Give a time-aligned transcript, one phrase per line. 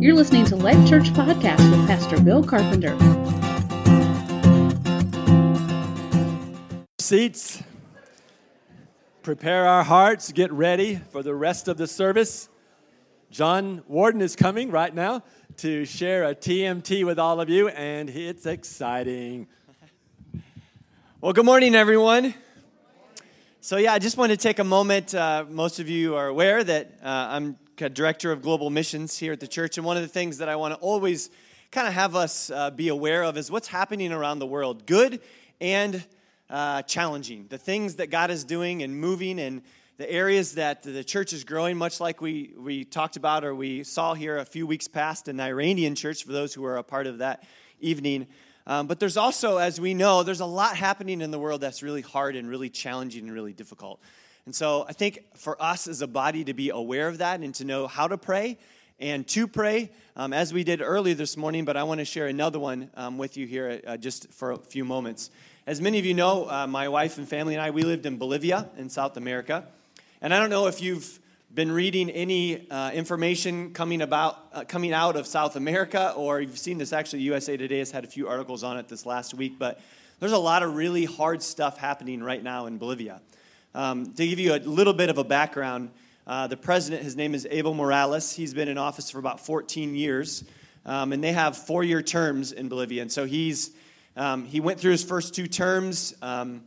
[0.00, 2.96] You're listening to Life Church Podcast with Pastor Bill Carpenter.
[7.00, 7.64] Seats.
[9.22, 12.48] Prepare our hearts, get ready for the rest of the service.
[13.32, 15.24] John Warden is coming right now
[15.56, 19.48] to share a TMT with all of you, and it's exciting.
[21.20, 22.34] Well, good morning, everyone.
[23.60, 25.12] So, yeah, I just want to take a moment.
[25.12, 29.40] Uh, most of you are aware that uh, I'm director of global missions here at
[29.40, 29.78] the church.
[29.78, 31.30] And one of the things that I want to always
[31.70, 35.20] kind of have us uh, be aware of is what's happening around the world, good
[35.60, 36.04] and
[36.50, 37.46] uh, challenging.
[37.48, 39.62] The things that God is doing and moving, and
[39.98, 43.84] the areas that the church is growing, much like we, we talked about or we
[43.84, 46.82] saw here a few weeks past in the Iranian church, for those who are a
[46.82, 47.44] part of that
[47.80, 48.26] evening.
[48.66, 51.82] Um, but there's also, as we know, there's a lot happening in the world that's
[51.82, 54.00] really hard and really challenging and really difficult.
[54.48, 57.54] And so I think for us as a body to be aware of that and
[57.56, 58.56] to know how to pray
[58.98, 62.28] and to pray, um, as we did earlier this morning, but I want to share
[62.28, 65.30] another one um, with you here uh, just for a few moments.
[65.66, 68.16] As many of you know, uh, my wife and family and I, we lived in
[68.16, 69.66] Bolivia in South America.
[70.22, 71.20] And I don't know if you've
[71.52, 76.58] been reading any uh, information coming about uh, coming out of South America, or you've
[76.58, 76.94] seen this.
[76.94, 79.58] Actually, USA Today has had a few articles on it this last week.
[79.58, 79.78] But
[80.20, 83.20] there's a lot of really hard stuff happening right now in Bolivia.
[83.74, 85.90] Um, to give you a little bit of a background,
[86.26, 88.32] uh, the president, his name is Evo Morales.
[88.32, 90.44] He's been in office for about 14 years,
[90.86, 93.02] um, and they have four year terms in Bolivia.
[93.02, 93.72] And so he's,
[94.16, 96.62] um, he went through his first two terms, um,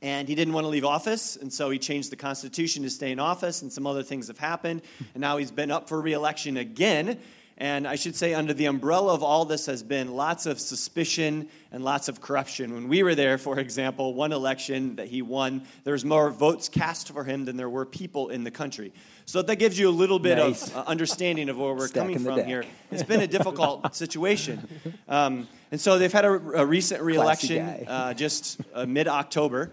[0.00, 3.12] and he didn't want to leave office, and so he changed the Constitution to stay
[3.12, 4.80] in office, and some other things have happened.
[5.14, 7.18] And now he's been up for reelection again.
[7.60, 11.46] And I should say, under the umbrella of all this has been lots of suspicion
[11.70, 12.72] and lots of corruption.
[12.72, 16.70] When we were there, for example, one election that he won, there was more votes
[16.70, 18.94] cast for him than there were people in the country.
[19.26, 20.68] So that gives you a little bit nice.
[20.68, 22.46] of uh, understanding of where we're coming from deck.
[22.46, 22.64] here.
[22.90, 24.66] It's been a difficult situation.
[25.06, 29.70] Um, and so they've had a, a recent reelection uh, just uh, mid October.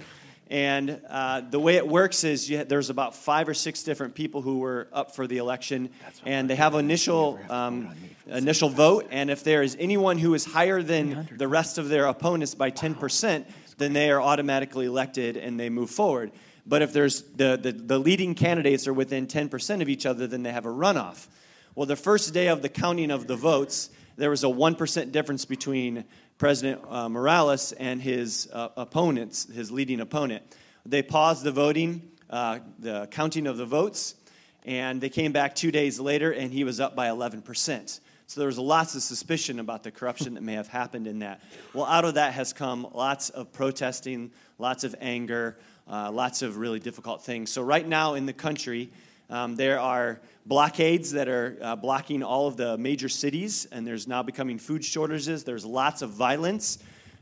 [0.50, 4.41] And uh, the way it works is you, there's about five or six different people
[4.41, 5.90] who were up for the election,
[6.25, 7.94] and they have initial um,
[8.28, 9.08] initial vote.
[9.12, 12.72] And if there is anyone who is higher than the rest of their opponents by
[12.72, 13.46] 10%,
[13.78, 16.31] then they are automatically elected and they move forward.
[16.66, 20.44] But if there's the, the, the leading candidates are within 10% of each other, then
[20.44, 21.28] they have a runoff.
[21.75, 25.46] Well, the first day of the counting of the votes, there was a 1% difference
[25.46, 26.06] between
[26.38, 30.44] President uh, Morales and his uh, opponents, his leading opponent.
[30.86, 34.16] They paused the voting, uh, the counting of the votes,
[34.64, 38.00] and they came back two days later, and he was up by 11%.
[38.28, 41.42] So there was lots of suspicion about the corruption that may have happened in that.
[41.74, 45.58] Well, out of that has come lots of protesting, lots of anger,
[45.90, 47.50] uh, lots of really difficult things.
[47.50, 48.92] So right now in the country,
[49.30, 54.08] um, there are blockades that are uh, blocking all of the major cities, and there's
[54.08, 55.44] now becoming food shortages.
[55.44, 56.80] There's lots of violence,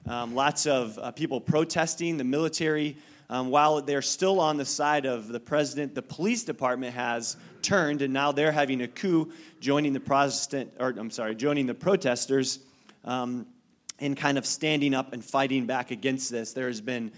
[0.07, 2.17] um, lots of uh, people protesting.
[2.17, 2.97] The military,
[3.29, 8.03] um, while they're still on the side of the president, the police department has turned,
[8.03, 12.59] and now they're having a coup, joining the Protestant, or I'm sorry, joining the protesters,
[13.03, 13.47] um,
[13.99, 16.53] and kind of standing up and fighting back against this.
[16.53, 17.11] There has been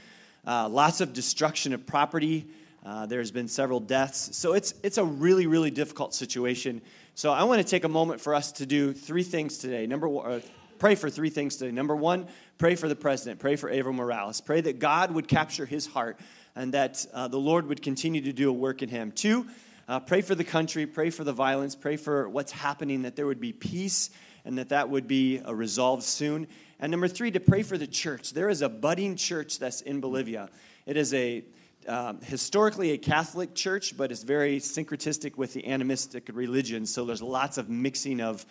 [0.45, 2.47] uh, lots of destruction of property.
[2.87, 4.29] Uh, there's been several deaths.
[4.37, 6.81] So it's, it's a really, really difficult situation.
[7.15, 9.85] So I want to take a moment for us to do three things today.
[9.87, 10.39] Number one, uh,
[10.79, 11.71] pray for three things today.
[11.71, 12.27] Number one,
[12.57, 13.41] pray for the president.
[13.41, 14.39] Pray for Evo Morales.
[14.39, 16.17] Pray that God would capture his heart
[16.55, 19.11] and that uh, the Lord would continue to do a work in him.
[19.11, 19.47] Two,
[19.89, 20.85] uh, pray for the country.
[20.85, 21.75] Pray for the violence.
[21.75, 24.11] Pray for what's happening, that there would be peace
[24.45, 26.47] and that that would be uh, resolved soon.
[26.79, 28.31] And number three, to pray for the church.
[28.31, 30.47] There is a budding church that's in Bolivia.
[30.85, 31.43] It is a
[31.87, 36.85] um, historically a Catholic church, but it's very syncretistic with the animistic religion.
[36.85, 38.45] So there's lots of mixing of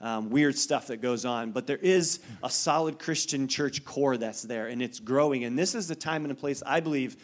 [0.00, 1.52] um, weird stuff that goes on.
[1.52, 5.44] But there is a solid Christian church core that's there, and it's growing.
[5.44, 7.16] And this is the time and a place I believe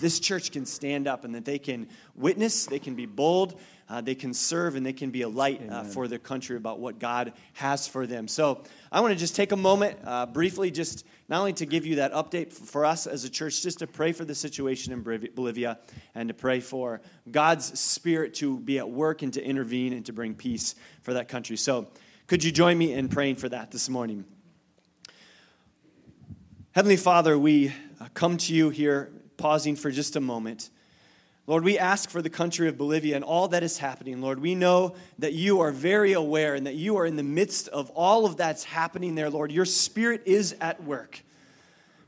[0.00, 4.00] this church can stand up and that they can witness, they can be bold, uh,
[4.00, 6.98] they can serve, and they can be a light uh, for their country about what
[6.98, 8.28] God has for them.
[8.28, 11.84] So I want to just take a moment, uh, briefly, just not only to give
[11.84, 15.02] you that update for us as a church, just to pray for the situation in
[15.02, 15.78] Bolivia
[16.14, 17.00] and to pray for
[17.30, 21.28] God's Spirit to be at work and to intervene and to bring peace for that
[21.28, 21.56] country.
[21.56, 21.88] So,
[22.26, 24.24] could you join me in praying for that this morning?
[26.72, 27.68] Heavenly Father, we
[28.00, 30.70] uh, come to you here, pausing for just a moment.
[31.46, 34.22] Lord, we ask for the country of Bolivia and all that is happening.
[34.22, 37.68] Lord, we know that you are very aware and that you are in the midst
[37.68, 39.52] of all of that's happening there, Lord.
[39.52, 41.22] Your spirit is at work.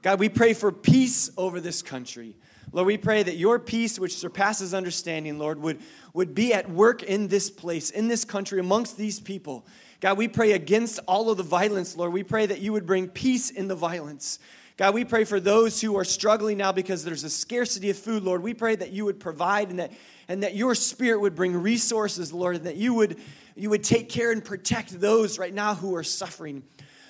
[0.01, 2.35] God, we pray for peace over this country.
[2.73, 5.81] Lord, we pray that your peace, which surpasses understanding, Lord, would,
[6.15, 9.67] would be at work in this place, in this country, amongst these people.
[10.01, 12.13] God, we pray against all of the violence, Lord.
[12.13, 14.39] We pray that you would bring peace in the violence.
[14.77, 18.23] God, we pray for those who are struggling now because there's a scarcity of food,
[18.23, 18.43] Lord.
[18.43, 19.91] We pray that you would provide and that,
[20.29, 23.19] and that your spirit would bring resources, Lord, and that you would,
[23.55, 26.63] you would take care and protect those right now who are suffering.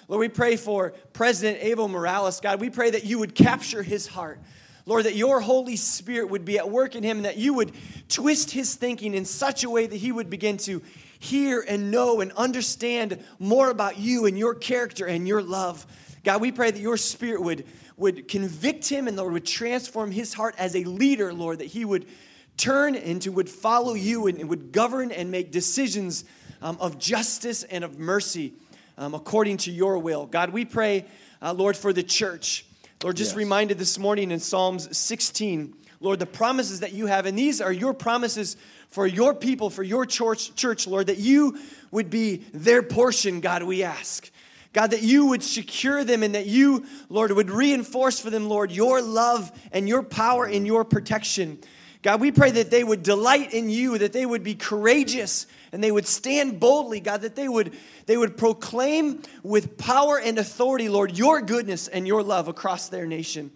[0.06, 2.60] Lord, we pray for President Evo Morales, God.
[2.60, 4.38] We pray that you would capture his heart.
[4.88, 7.72] Lord, that your Holy Spirit would be at work in him and that you would
[8.08, 10.80] twist his thinking in such a way that he would begin to
[11.18, 15.84] hear and know and understand more about you and your character and your love.
[16.26, 17.64] God, we pray that your spirit would,
[17.96, 21.84] would convict him and Lord would transform his heart as a leader, Lord, that he
[21.84, 22.04] would
[22.56, 26.24] turn into, would follow you and, and would govern and make decisions
[26.60, 28.54] um, of justice and of mercy
[28.98, 30.26] um, according to your will.
[30.26, 31.04] God, we pray,
[31.40, 32.66] uh, Lord, for the church.
[33.04, 33.36] Lord, just yes.
[33.36, 37.72] reminded this morning in Psalms 16, Lord, the promises that you have, and these are
[37.72, 38.56] your promises
[38.88, 41.56] for your people, for your church, church, Lord, that you
[41.92, 44.28] would be their portion, God, we ask.
[44.72, 48.70] God, that you would secure them and that you, Lord, would reinforce for them, Lord,
[48.70, 51.58] your love and your power and your protection.
[52.02, 55.82] God, we pray that they would delight in you, that they would be courageous and
[55.82, 57.74] they would stand boldly, God, that they would,
[58.06, 63.06] they would proclaim with power and authority, Lord, your goodness and your love across their
[63.06, 63.50] nation.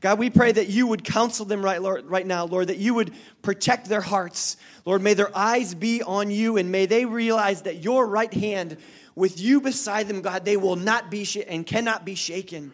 [0.00, 2.94] God, we pray that you would counsel them right, Lord, right now, Lord, that you
[2.94, 4.56] would protect their hearts.
[4.84, 8.76] Lord, may their eyes be on you and may they realize that your right hand,
[9.16, 12.72] with you beside them, God, they will not be sh- and cannot be shaken.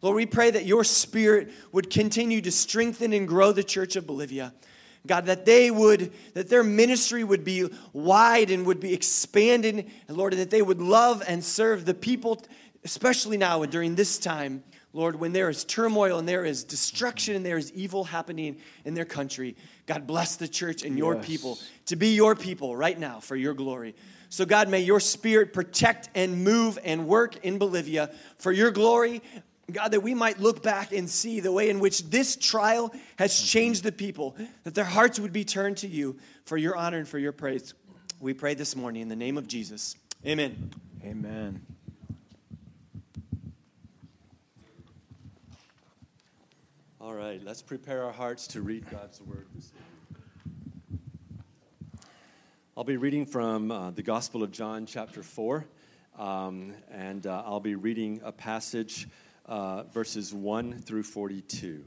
[0.00, 4.06] Lord, we pray that your spirit would continue to strengthen and grow the church of
[4.06, 4.54] Bolivia.
[5.06, 10.16] God, that they would, that their ministry would be wide and would be expanded, and
[10.16, 12.40] Lord, that they would love and serve the people,
[12.84, 14.62] especially now and during this time,
[14.92, 18.94] Lord, when there is turmoil and there is destruction and there is evil happening in
[18.94, 19.56] their country.
[19.86, 21.26] God, bless the church and your yes.
[21.26, 23.94] people to be your people right now for your glory.
[24.30, 29.22] So, God, may your spirit protect and move and work in Bolivia for your glory
[29.70, 33.38] God, that we might look back and see the way in which this trial has
[33.38, 34.34] changed the people,
[34.64, 37.74] that their hearts would be turned to you for your honor and for your praise.
[38.18, 39.94] We pray this morning in the name of Jesus.
[40.26, 40.70] Amen.
[41.04, 41.60] Amen.
[46.98, 49.97] All right, let's prepare our hearts to read God's word this morning.
[52.78, 55.66] I'll be reading from uh, the Gospel of John, chapter 4,
[56.16, 59.08] um, and uh, I'll be reading a passage
[59.46, 61.84] uh, verses 1 through 42.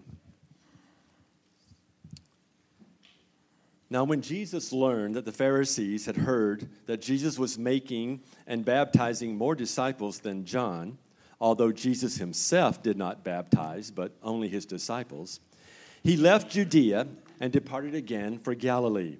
[3.89, 9.37] Now, when Jesus learned that the Pharisees had heard that Jesus was making and baptizing
[9.37, 10.97] more disciples than John,
[11.39, 15.39] although Jesus himself did not baptize, but only his disciples,
[16.03, 17.07] he left Judea
[17.39, 19.19] and departed again for Galilee.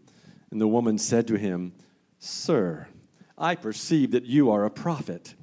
[0.51, 1.73] And the woman said to him,
[2.19, 2.87] Sir,
[3.37, 5.33] I perceive that you are a prophet.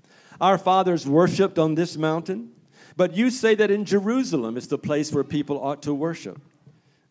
[0.41, 2.53] Our fathers worshipped on this mountain,
[2.97, 6.41] but you say that in Jerusalem is the place where people ought to worship.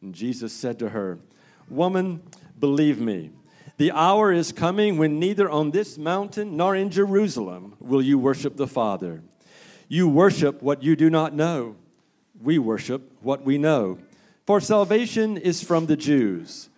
[0.02, 1.20] And Jesus said to her,
[1.70, 2.22] Woman,
[2.58, 3.32] believe me,
[3.78, 8.58] the hour is coming when neither on this mountain nor in Jerusalem will you worship
[8.58, 9.22] the Father.
[9.88, 11.76] You worship what you do not know.
[12.42, 14.00] We worship what we know.
[14.46, 16.70] For salvation is from the Jews.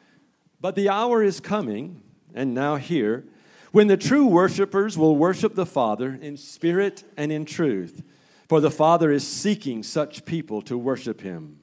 [0.62, 2.01] But the hour is coming,
[2.34, 3.25] and now here,
[3.72, 8.01] when the true worshipers will worship the Father in spirit and in truth.
[8.48, 11.60] For the Father is seeking such people to worship him.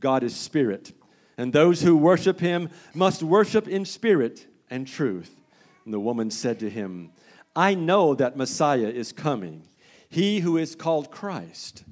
[0.00, 0.92] God is spirit,
[1.36, 5.36] and those who worship him must worship in spirit and truth.
[5.84, 7.10] And the woman said to him,
[7.54, 9.64] I know that Messiah is coming,
[10.08, 11.84] he who is called Christ.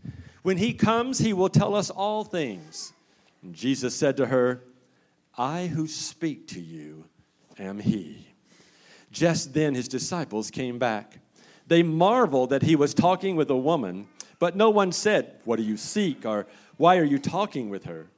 [0.43, 2.95] When he comes, he will tell us all things.
[3.43, 4.63] And Jesus said to her,
[5.39, 7.05] I who speak to you
[7.59, 8.29] am he.
[9.11, 11.19] Just then his disciples came back.
[11.67, 14.07] They marveled that he was talking with a woman,
[14.39, 16.25] but no one said, What do you seek?
[16.25, 18.09] or Why are you talking with her?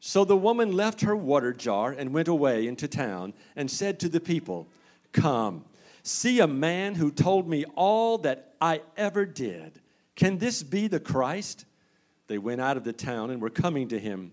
[0.00, 4.08] So the woman left her water jar and went away into town and said to
[4.08, 4.68] the people,
[5.12, 5.64] Come,
[6.02, 9.80] see a man who told me all that I ever did.
[10.16, 11.64] Can this be the Christ?
[12.26, 14.32] They went out of the town and were coming to him.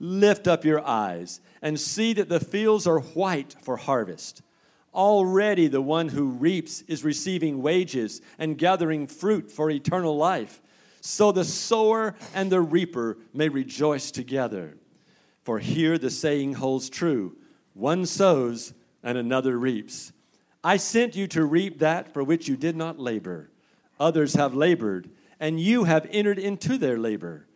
[0.00, 4.42] Lift up your eyes and see that the fields are white for harvest.
[4.94, 10.60] Already the one who reaps is receiving wages and gathering fruit for eternal life.
[11.00, 14.76] So the sower and the reaper may rejoice together.
[15.42, 17.36] For here the saying holds true
[17.74, 20.12] one sows and another reaps.
[20.64, 23.50] I sent you to reap that for which you did not labor.
[24.00, 25.08] Others have labored,
[25.40, 27.47] and you have entered into their labor.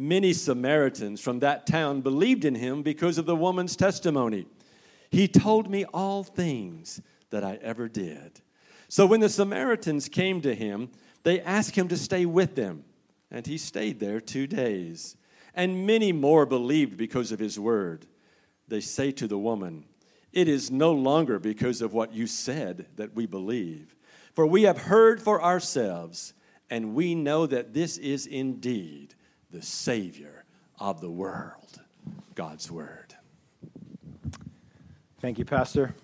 [0.00, 4.46] Many Samaritans from that town believed in him because of the woman's testimony.
[5.10, 8.40] He told me all things that I ever did.
[8.88, 10.88] So when the Samaritans came to him,
[11.22, 12.84] they asked him to stay with them,
[13.30, 15.18] and he stayed there two days.
[15.54, 18.06] And many more believed because of his word.
[18.68, 19.84] They say to the woman,
[20.32, 23.94] It is no longer because of what you said that we believe,
[24.32, 26.32] for we have heard for ourselves,
[26.70, 29.14] and we know that this is indeed
[29.52, 30.44] the Savior
[30.78, 31.80] of the world.
[32.34, 33.14] God's Word.
[35.20, 35.94] Thank you, Pastor.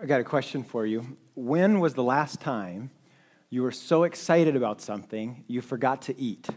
[0.00, 1.16] I got a question for you.
[1.34, 2.90] When was the last time
[3.50, 6.48] you were so excited about something you forgot to eat?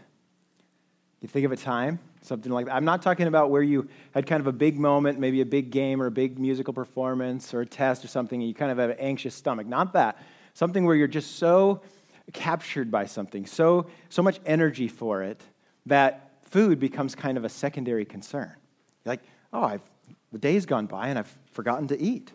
[1.20, 2.74] You think of a time, something like that.
[2.74, 5.70] I'm not talking about where you had kind of a big moment, maybe a big
[5.70, 8.78] game or a big musical performance or a test or something, and you kind of
[8.78, 9.66] have an anxious stomach.
[9.66, 10.18] Not that.
[10.54, 11.82] Something where you're just so
[12.32, 15.40] captured by something, so, so much energy for it,
[15.86, 18.52] that food becomes kind of a secondary concern.
[19.04, 19.82] You're like, oh, I've,
[20.30, 22.30] the day's gone by and I've forgotten to eat.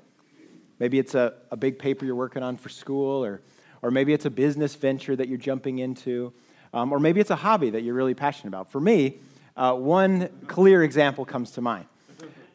[0.79, 3.41] Maybe it's a, a big paper you're working on for school, or,
[3.82, 6.34] or maybe it's a business venture that you're jumping into,
[6.74, 8.72] um, or maybe it's a hobby that you're really passionate about.
[8.72, 9.17] For me,
[9.56, 11.86] uh, one clear example comes to mind.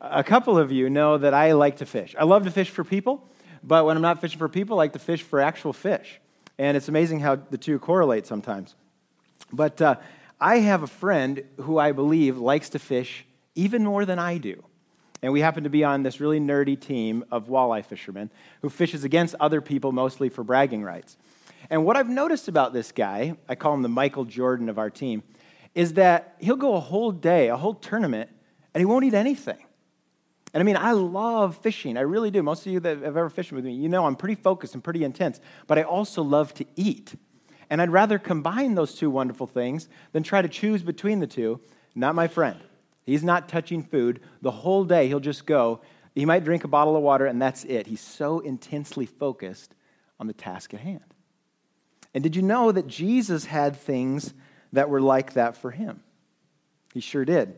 [0.00, 2.14] A couple of you know that I like to fish.
[2.18, 3.28] I love to fish for people,
[3.62, 6.20] but when I'm not fishing for people, I like to fish for actual fish.
[6.58, 8.74] And it's amazing how the two correlate sometimes.
[9.52, 9.96] But uh,
[10.40, 14.62] I have a friend who I believe likes to fish even more than I do.
[15.22, 18.30] And we happen to be on this really nerdy team of walleye fishermen
[18.60, 21.16] who fishes against other people mostly for bragging rights.
[21.70, 24.90] And what I've noticed about this guy, I call him the Michael Jordan of our
[24.90, 25.22] team,
[25.74, 28.30] is that he'll go a whole day, a whole tournament,
[28.74, 29.58] and he won't eat anything.
[30.54, 31.96] And I mean, I love fishing.
[31.96, 32.42] I really do.
[32.42, 34.84] Most of you that have ever fished with me, you know I'm pretty focused and
[34.84, 37.14] pretty intense, but I also love to eat.
[37.70, 41.60] And I'd rather combine those two wonderful things than try to choose between the two.
[41.94, 42.60] Not my friend.
[43.06, 44.20] He's not touching food.
[44.42, 45.80] The whole day, he'll just go.
[46.14, 47.86] He might drink a bottle of water, and that's it.
[47.86, 49.74] He's so intensely focused
[50.20, 51.00] on the task at hand.
[52.14, 54.34] And did you know that Jesus had things
[54.72, 56.02] that were like that for him?
[56.92, 57.56] He sure did.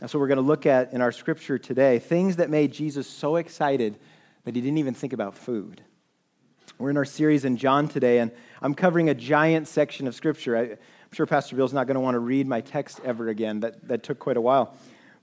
[0.00, 3.06] That's what we're going to look at in our scripture today things that made Jesus
[3.06, 3.98] so excited
[4.44, 5.82] that he didn't even think about food.
[6.78, 8.30] We're in our series in John today, and
[8.62, 10.56] I'm covering a giant section of scripture.
[10.56, 10.78] I, am
[11.12, 13.60] sure Pastor Bill's not going to want to read my text ever again.
[13.60, 14.74] That, that took quite a while.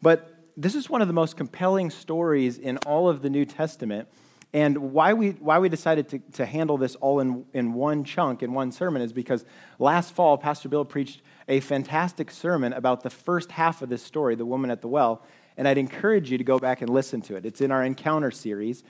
[0.04, 4.08] But this is one of the most compelling stories in all of the New Testament.
[4.54, 8.44] And why we, why we decided to, to handle this all in, in one chunk,
[8.44, 9.44] in one sermon, is because
[9.80, 14.36] last fall, Pastor Bill preached a fantastic sermon about the first half of this story,
[14.36, 15.24] the woman at the well.
[15.56, 17.46] And I'd encourage you to go back and listen to it.
[17.46, 18.84] It's in our Encounter series.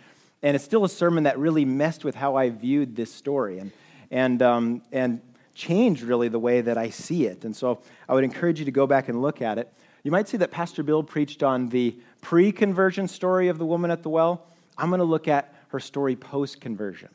[0.44, 3.72] And it's still a sermon that really messed with how I viewed this story and,
[4.12, 5.22] and, um, and
[5.56, 7.44] changed really the way that I see it.
[7.44, 9.74] And so I would encourage you to go back and look at it.
[10.04, 13.90] You might see that Pastor Bill preached on the pre conversion story of the woman
[13.90, 14.46] at the well.
[14.78, 17.10] I'm going to look at her story post conversion.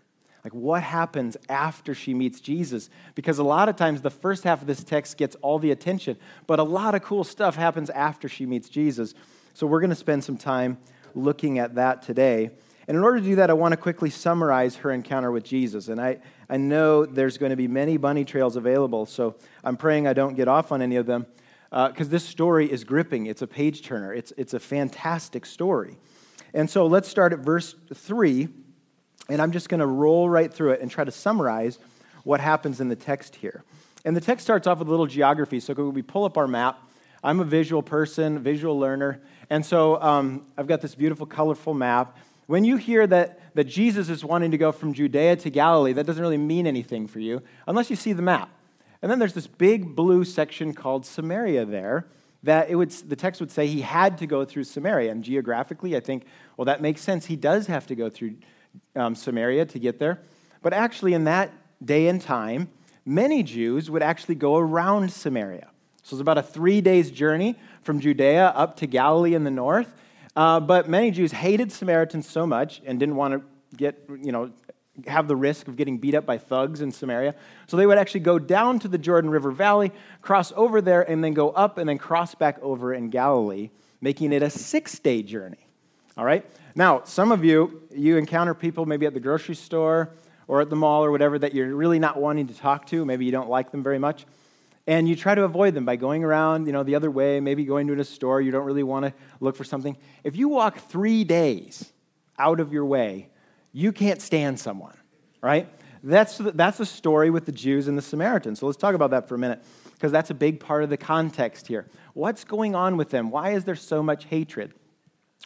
[0.44, 2.90] Like what happens after she meets Jesus?
[3.14, 6.16] Because a lot of times the first half of this text gets all the attention,
[6.46, 9.14] but a lot of cool stuff happens after she meets Jesus.
[9.54, 10.78] So we're going to spend some time
[11.14, 12.50] looking at that today.
[12.88, 15.88] And in order to do that, I want to quickly summarize her encounter with Jesus.
[15.88, 16.18] And I,
[16.49, 20.34] I know there's going to be many bunny trails available, so I'm praying I don't
[20.34, 21.26] get off on any of them
[21.70, 23.26] because uh, this story is gripping.
[23.26, 25.99] It's a page turner, it's, it's a fantastic story.
[26.54, 28.49] And so let's start at verse 3,
[29.29, 31.79] and I'm just going to roll right through it and try to summarize
[32.25, 33.64] what happens in the text here.
[34.05, 35.61] And the text starts off with a little geography.
[35.61, 36.81] So we pull up our map.
[37.23, 39.21] I'm a visual person, visual learner.
[39.49, 42.17] And so um, I've got this beautiful, colorful map.
[42.47, 46.05] When you hear that, that Jesus is wanting to go from Judea to Galilee, that
[46.05, 48.50] doesn't really mean anything for you unless you see the map.
[49.00, 52.07] And then there's this big blue section called Samaria there
[52.43, 55.12] that it would, the text would say he had to go through Samaria.
[55.12, 56.25] And geographically, I think,
[56.57, 57.26] well, that makes sense.
[57.26, 58.35] He does have to go through
[58.97, 60.21] um, Samaria to get there.
[60.62, 61.52] But actually, in that
[61.85, 62.69] day and time,
[63.05, 65.69] many Jews would actually go around Samaria.
[66.02, 69.93] So it's about a three days journey from Judea up to Galilee in the north.
[70.35, 73.43] Uh, but many Jews hated Samaritans so much and didn't want to
[73.76, 74.50] get, you know,
[75.07, 77.35] have the risk of getting beat up by thugs in Samaria.
[77.67, 81.23] So they would actually go down to the Jordan River Valley, cross over there, and
[81.25, 85.23] then go up and then cross back over in Galilee, making it a six day
[85.23, 85.67] journey.
[86.16, 86.45] All right?
[86.75, 90.11] Now, some of you, you encounter people maybe at the grocery store
[90.49, 93.04] or at the mall or whatever that you're really not wanting to talk to.
[93.04, 94.26] Maybe you don't like them very much.
[94.87, 97.65] And you try to avoid them by going around, you know, the other way, maybe
[97.65, 98.41] going to a store.
[98.41, 99.97] You don't really want to look for something.
[100.25, 101.93] If you walk three days
[102.39, 103.28] out of your way
[103.73, 104.97] you can't stand someone,
[105.41, 105.69] right?
[106.02, 108.60] That's the, that's the story with the Jews and the Samaritans.
[108.60, 109.63] So let's talk about that for a minute,
[109.95, 111.86] because that's a big part of the context here.
[112.13, 113.30] What's going on with them?
[113.30, 114.75] Why is there so much hatred?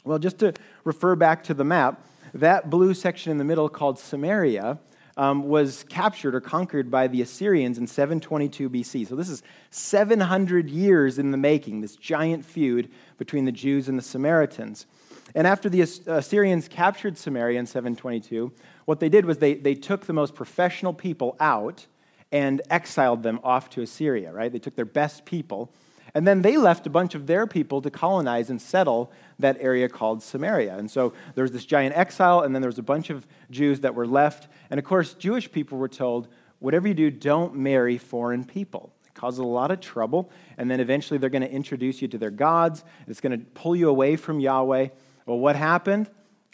[0.04, 0.54] Well, just to
[0.84, 2.04] refer back to the map,
[2.34, 4.78] that blue section in the middle called Samaria
[5.16, 9.08] um, was captured or conquered by the Assyrians in 722 BC.
[9.08, 13.98] So this is 700 years in the making, this giant feud between the Jews and
[13.98, 14.86] the Samaritans.
[15.34, 18.52] And after the Assyrians captured Samaria in 722,
[18.84, 21.86] what they did was they, they took the most professional people out
[22.30, 24.52] and exiled them off to Assyria, right?
[24.52, 25.72] They took their best people.
[26.16, 29.86] And then they left a bunch of their people to colonize and settle that area
[29.86, 30.74] called Samaria.
[30.78, 33.80] And so there was this giant exile, and then there was a bunch of Jews
[33.80, 34.48] that were left.
[34.70, 38.94] And of course, Jewish people were told, whatever you do, don't marry foreign people.
[39.04, 40.30] It causes a lot of trouble.
[40.56, 42.82] And then eventually they're going to introduce you to their gods.
[43.06, 44.88] It's going to pull you away from Yahweh.
[45.26, 46.08] Well, what happened?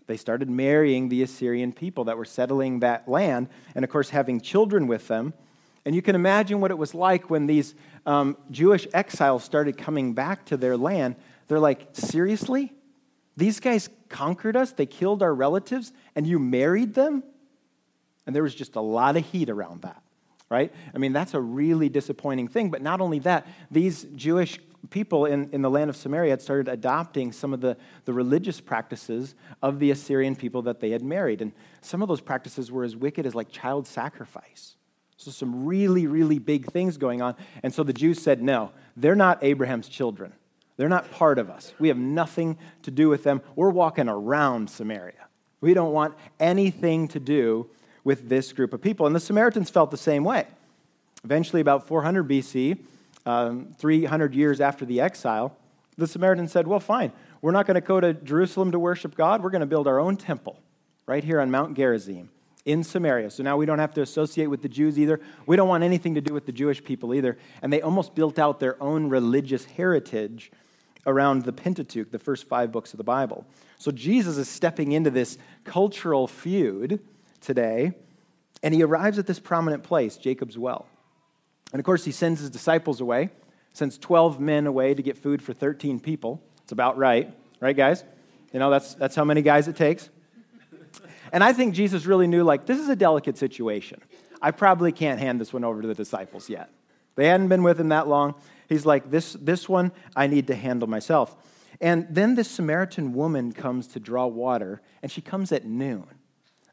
[0.08, 4.40] They started marrying the Assyrian people that were settling that land, and of course, having
[4.40, 5.34] children with them.
[5.84, 7.74] And you can imagine what it was like when these
[8.06, 11.16] um, Jewish exiles started coming back to their land.
[11.48, 12.72] They're like, seriously?
[13.36, 17.22] These guys conquered us, they killed our relatives, and you married them?
[18.26, 20.02] And there was just a lot of heat around that,
[20.48, 20.72] right?
[20.94, 22.70] I mean, that's a really disappointing thing.
[22.70, 26.68] But not only that, these Jewish people in, in the land of Samaria had started
[26.68, 31.40] adopting some of the, the religious practices of the Assyrian people that they had married.
[31.40, 34.76] And some of those practices were as wicked as like child sacrifice.
[35.22, 37.36] So, some really, really big things going on.
[37.62, 40.32] And so the Jews said, no, they're not Abraham's children.
[40.76, 41.72] They're not part of us.
[41.78, 43.40] We have nothing to do with them.
[43.54, 45.28] We're walking around Samaria.
[45.60, 47.68] We don't want anything to do
[48.02, 49.06] with this group of people.
[49.06, 50.46] And the Samaritans felt the same way.
[51.22, 52.78] Eventually, about 400 BC,
[53.24, 55.56] um, 300 years after the exile,
[55.96, 59.40] the Samaritans said, Well, fine, we're not going to go to Jerusalem to worship God.
[59.40, 60.58] We're going to build our own temple
[61.06, 62.28] right here on Mount Gerizim
[62.64, 63.30] in Samaria.
[63.30, 65.20] So now we don't have to associate with the Jews either.
[65.46, 67.36] We don't want anything to do with the Jewish people either.
[67.60, 70.52] And they almost built out their own religious heritage
[71.06, 73.44] around the Pentateuch, the first five books of the Bible.
[73.78, 77.00] So Jesus is stepping into this cultural feud
[77.40, 77.92] today,
[78.62, 80.86] and he arrives at this prominent place, Jacob's Well.
[81.72, 83.30] And of course, he sends his disciples away,
[83.72, 86.40] sends 12 men away to get food for 13 people.
[86.62, 88.04] It's about right, right, guys?
[88.52, 90.10] You know, that's, that's how many guys it takes.
[91.32, 94.00] And I think Jesus really knew, like, this is a delicate situation.
[94.40, 96.70] I probably can't hand this one over to the disciples yet.
[97.14, 98.34] They hadn't been with him that long.
[98.68, 101.34] He's like, this, this one I need to handle myself.
[101.80, 106.04] And then this Samaritan woman comes to draw water, and she comes at noon.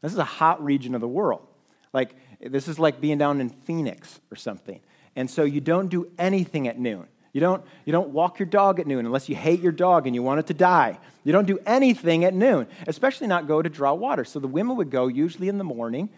[0.02, 1.46] This is a hot region of the world.
[1.92, 4.80] Like, this is like being down in Phoenix or something.
[5.16, 7.06] And so you don't do anything at noon.
[7.32, 10.14] You don't, you don't walk your dog at noon unless you hate your dog and
[10.14, 10.98] you want it to die.
[11.22, 14.24] You don't do anything at noon, especially not go to draw water.
[14.24, 16.08] So the women would go usually in the morning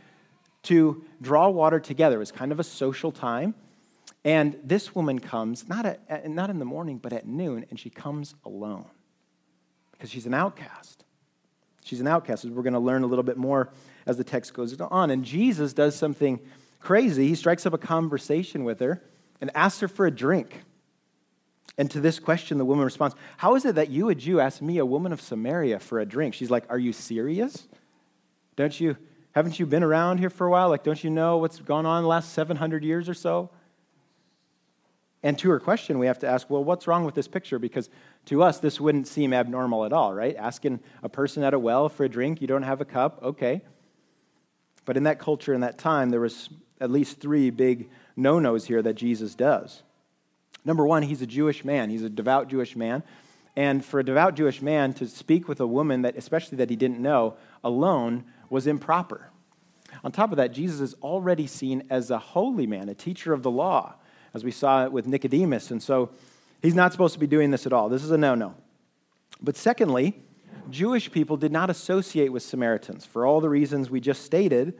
[0.65, 2.17] to draw water together.
[2.17, 3.55] It was kind of a social time.
[4.25, 7.91] And this woman comes, not, at, not in the morning, but at noon, and she
[7.91, 8.87] comes alone
[9.91, 11.05] because she's an outcast.
[11.85, 13.71] She's an outcast, as we're going to learn a little bit more
[14.07, 15.11] as the text goes on.
[15.11, 16.39] And Jesus does something
[16.79, 17.27] crazy.
[17.29, 19.03] He strikes up a conversation with her
[19.41, 20.63] and asks her for a drink.
[21.79, 24.61] And to this question, the woman responds, How is it that you, a Jew, ask
[24.61, 26.35] me, a woman of Samaria, for a drink?
[26.35, 27.67] She's like, Are you serious?
[28.57, 28.97] Don't you,
[29.33, 30.69] haven't you been around here for a while?
[30.69, 33.51] Like, don't you know what's gone on the last 700 years or so?
[35.23, 37.59] And to her question, we have to ask, well, what's wrong with this picture?
[37.59, 37.89] Because
[38.27, 40.35] to us, this wouldn't seem abnormal at all, right?
[40.37, 43.63] Asking a person at a well for a drink, you don't have a cup, okay.
[44.85, 46.49] But in that culture, in that time, there was
[46.81, 49.85] at least three big no nos here that Jesus does.
[50.65, 53.03] Number one, he's a Jewish man, he's a devout Jewish man.
[53.55, 56.77] And for a devout Jewish man to speak with a woman that, especially that he
[56.77, 59.31] didn't know, alone was improper.
[60.03, 63.43] On top of that, Jesus is already seen as a holy man, a teacher of
[63.43, 63.95] the law
[64.35, 65.71] as we saw it with Nicodemus.
[65.71, 66.11] And so
[66.63, 67.89] he's not supposed to be doing this at all.
[67.89, 68.55] This is a no no.
[69.41, 70.23] But secondly,
[70.71, 74.79] Jewish people did not associate with Samaritans for all the reasons we just stated.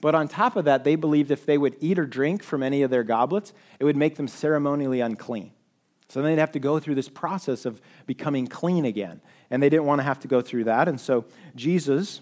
[0.00, 2.82] But on top of that, they believed if they would eat or drink from any
[2.82, 5.52] of their goblets, it would make them ceremonially unclean.
[6.08, 9.20] So then they'd have to go through this process of becoming clean again.
[9.50, 10.86] And they didn't want to have to go through that.
[10.86, 11.24] And so
[11.56, 12.20] Jesus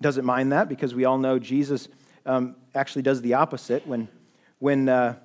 [0.00, 1.88] doesn't mind that because we all know Jesus
[2.24, 3.86] um, actually does the opposite.
[3.86, 4.08] When,
[4.58, 5.16] when uh,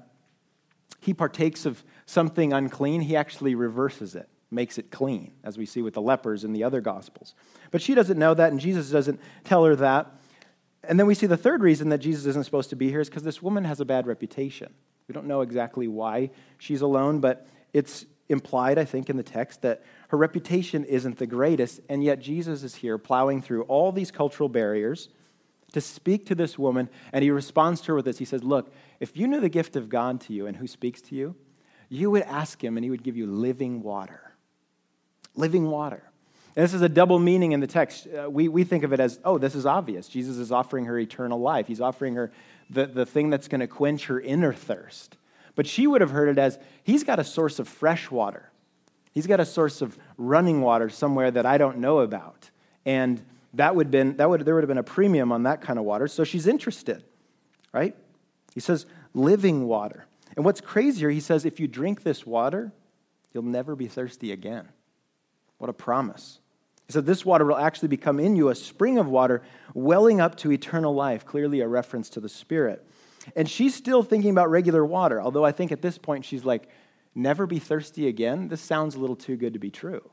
[0.99, 5.81] he partakes of something unclean, he actually reverses it, makes it clean, as we see
[5.81, 7.33] with the lepers in the other gospels.
[7.71, 10.20] But she doesn't know that, and Jesus doesn't tell her that.
[10.83, 13.09] And then we see the third reason that Jesus isn't supposed to be here is
[13.09, 14.73] because this woman has a bad reputation.
[15.07, 19.61] We don't know exactly why she's alone, but it's implied, I think, in the text
[19.61, 24.09] that her reputation isn't the greatest, and yet Jesus is here plowing through all these
[24.09, 25.09] cultural barriers
[25.73, 28.17] to speak to this woman, and he responds to her with this.
[28.17, 31.01] He says, Look, if you knew the gift of God to you and who speaks
[31.03, 31.35] to you,
[31.89, 34.33] you would ask him, and he would give you living water.
[35.35, 36.10] Living water.
[36.55, 38.07] And this is a double meaning in the text.
[38.07, 40.07] Uh, we, we think of it as, oh, this is obvious.
[40.07, 41.67] Jesus is offering her eternal life.
[41.67, 42.31] He's offering her
[42.69, 45.17] the, the thing that's going to quench her inner thirst.
[45.55, 48.51] But she would have heard it as, he's got a source of fresh water.
[49.13, 52.49] He's got a source of running water somewhere that I don't know about.
[52.85, 53.21] And
[53.53, 55.85] that would been that would there would have been a premium on that kind of
[55.85, 56.07] water.
[56.07, 57.03] So she's interested,
[57.73, 57.95] right?
[58.53, 60.05] He says living water.
[60.35, 62.71] And what's crazier, he says, if you drink this water,
[63.33, 64.69] you'll never be thirsty again.
[65.57, 66.39] What a promise.
[66.93, 69.41] He This water will actually become in you a spring of water
[69.73, 72.85] welling up to eternal life, clearly a reference to the Spirit.
[73.35, 76.67] And she's still thinking about regular water, although I think at this point she's like,
[77.13, 78.47] Never be thirsty again?
[78.47, 80.09] This sounds a little too good to be true.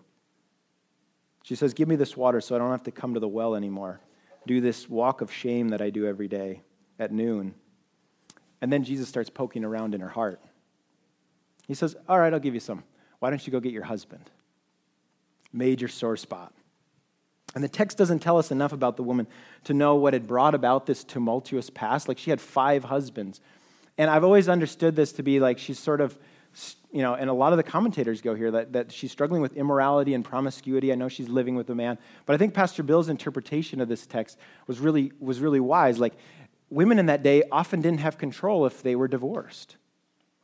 [1.44, 3.54] She says, Give me this water so I don't have to come to the well
[3.54, 4.00] anymore.
[4.46, 6.62] Do this walk of shame that I do every day
[6.98, 7.54] at noon.
[8.60, 10.40] And then Jesus starts poking around in her heart.
[11.66, 12.82] He says, All right, I'll give you some.
[13.20, 14.30] Why don't you go get your husband?
[15.52, 16.52] Major sore spot.
[17.54, 19.26] And the text doesn't tell us enough about the woman
[19.64, 22.08] to know what had brought about this tumultuous past.
[22.08, 23.40] Like she had five husbands.
[23.96, 26.18] And I've always understood this to be like she's sort of
[26.90, 29.56] you know, and a lot of the commentators go here that, that she's struggling with
[29.56, 30.90] immorality and promiscuity.
[30.90, 31.98] I know she's living with a man.
[32.24, 35.98] But I think Pastor Bill's interpretation of this text was really, was really wise.
[35.98, 36.14] Like,
[36.70, 39.76] women in that day often didn't have control if they were divorced,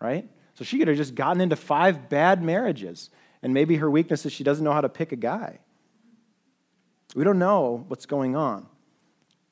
[0.00, 0.28] right?
[0.54, 3.10] So she could have just gotten into five bad marriages.
[3.42, 5.60] And maybe her weakness is she doesn't know how to pick a guy.
[7.14, 8.66] We don't know what's going on.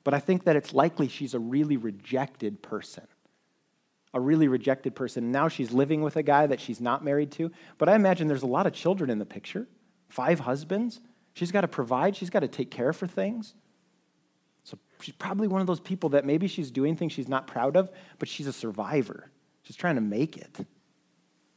[0.03, 3.07] But I think that it's likely she's a really rejected person
[4.13, 5.31] a really rejected person.
[5.31, 7.51] Now she's living with a guy that she's not married to.
[7.77, 9.67] But I imagine there's a lot of children in the picture,
[10.07, 11.01] five husbands.
[11.33, 13.55] She's got to provide, she's got to take care for things.
[14.63, 17.75] So she's probably one of those people that maybe she's doing things she's not proud
[17.75, 19.31] of, but she's a survivor.
[19.63, 20.65] She's trying to make it.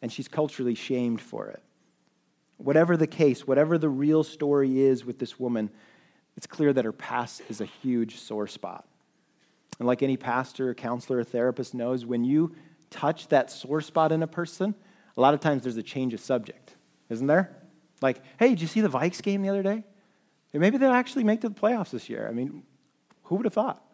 [0.00, 1.62] And she's culturally shamed for it.
[2.56, 5.70] Whatever the case, whatever the real story is with this woman,
[6.36, 8.86] it's clear that her past is a huge sore spot.
[9.78, 12.54] And like any pastor, counselor, or therapist knows, when you
[12.90, 14.74] touch that sore spot in a person,
[15.16, 16.74] a lot of times there's a change of subject,
[17.08, 17.56] isn't there?
[18.02, 19.84] Like, hey, did you see the Vikes game the other day?
[20.52, 22.26] maybe they'll actually make to the playoffs this year.
[22.26, 22.62] I mean,
[23.24, 23.84] who would have thought?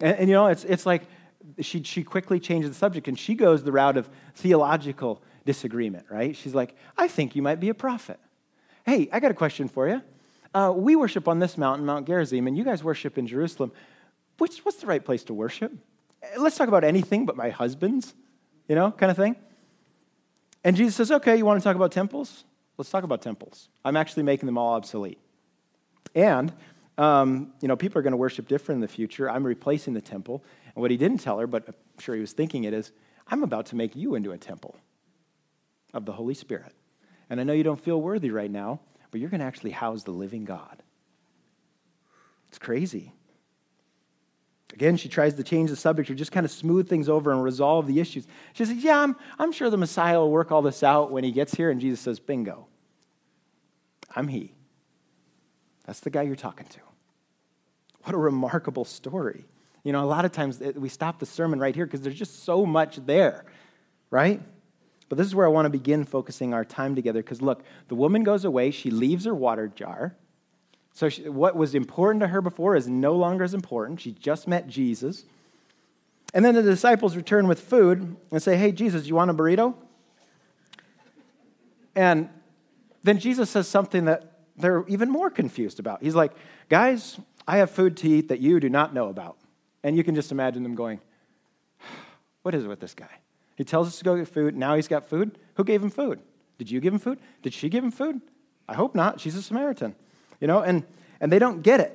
[0.00, 1.02] And, and, you know, it's, it's like
[1.60, 6.34] she, she quickly changes the subject and she goes the route of theological disagreement, right?
[6.34, 8.18] She's like, I think you might be a prophet.
[8.86, 10.00] Hey, I got a question for you.
[10.52, 13.72] Uh, we worship on this mountain, Mount Gerizim, and you guys worship in Jerusalem.
[14.38, 15.72] Which, what's the right place to worship?
[16.36, 18.14] Let's talk about anything but my husband's,
[18.68, 19.36] you know, kind of thing.
[20.64, 22.44] And Jesus says, okay, you want to talk about temples?
[22.76, 23.68] Let's talk about temples.
[23.84, 25.18] I'm actually making them all obsolete.
[26.14, 26.52] And,
[26.98, 29.30] um, you know, people are going to worship different in the future.
[29.30, 30.44] I'm replacing the temple.
[30.74, 32.92] And what he didn't tell her, but I'm sure he was thinking it, is
[33.28, 34.76] I'm about to make you into a temple
[35.94, 36.72] of the Holy Spirit.
[37.28, 40.02] And I know you don't feel worthy right now, but you're going to actually house
[40.02, 40.82] the living God.
[42.48, 43.12] It's crazy.
[44.72, 47.42] Again, she tries to change the subject or just kind of smooth things over and
[47.42, 48.26] resolve the issues.
[48.52, 51.32] She says, Yeah, I'm, I'm sure the Messiah will work all this out when he
[51.32, 51.70] gets here.
[51.70, 52.66] And Jesus says, Bingo.
[54.14, 54.54] I'm he.
[55.86, 56.80] That's the guy you're talking to.
[58.04, 59.44] What a remarkable story.
[59.82, 62.18] You know, a lot of times eh, we stop the sermon right here because there's
[62.18, 63.44] just so much there,
[64.10, 64.40] right?
[65.10, 67.96] But this is where I want to begin focusing our time together because look, the
[67.96, 70.14] woman goes away, she leaves her water jar.
[70.94, 74.00] So, she, what was important to her before is no longer as important.
[74.00, 75.24] She just met Jesus.
[76.32, 79.74] And then the disciples return with food and say, Hey, Jesus, you want a burrito?
[81.96, 82.28] And
[83.02, 86.02] then Jesus says something that they're even more confused about.
[86.02, 86.32] He's like,
[86.68, 87.18] Guys,
[87.48, 89.38] I have food to eat that you do not know about.
[89.82, 91.00] And you can just imagine them going,
[92.42, 93.19] What is it with this guy?
[93.60, 94.56] He tells us to go get food.
[94.56, 95.36] Now he's got food.
[95.56, 96.18] Who gave him food?
[96.56, 97.18] Did you give him food?
[97.42, 98.22] Did she give him food?
[98.66, 99.20] I hope not.
[99.20, 99.94] She's a Samaritan.
[100.40, 100.82] You know, and,
[101.20, 101.94] and they don't get it.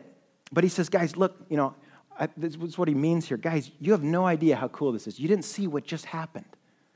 [0.52, 1.74] But he says, guys, look, you know,
[2.20, 3.38] I, this is what he means here.
[3.38, 5.20] Guys, you have no idea how cool this is.
[5.20, 6.46] You didn't see what just happened,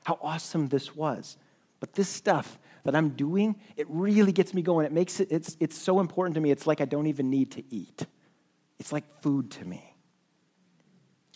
[0.03, 1.37] how awesome this was.
[1.79, 4.85] But this stuff that I'm doing, it really gets me going.
[4.85, 6.51] It makes it, it's, it's so important to me.
[6.51, 8.05] It's like I don't even need to eat.
[8.77, 9.95] It's like food to me.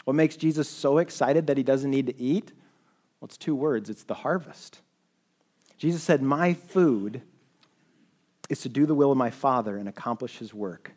[0.03, 2.51] What makes Jesus so excited that he doesn't need to eat?
[3.23, 4.81] Well, it's two words it's the harvest.
[5.77, 7.21] Jesus said, My food
[8.49, 10.91] is to do the will of my Father and accomplish his work.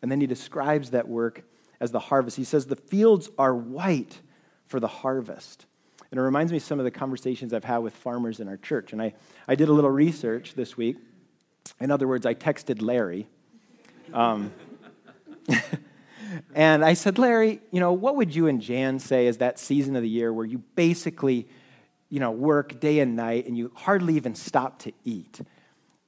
[0.00, 1.42] And then he describes that work
[1.80, 2.36] as the harvest.
[2.36, 4.20] He says, The fields are white
[4.68, 5.66] for the harvest.
[6.12, 8.56] And it reminds me of some of the conversations I've had with farmers in our
[8.56, 8.92] church.
[8.92, 9.14] And I,
[9.48, 10.98] I did a little research this week.
[11.80, 13.26] In other words, I texted Larry.
[14.12, 14.52] Um,
[16.54, 19.96] And I said, Larry, you know, what would you and Jan say is that season
[19.96, 21.48] of the year where you basically,
[22.08, 25.40] you know, work day and night and you hardly even stop to eat?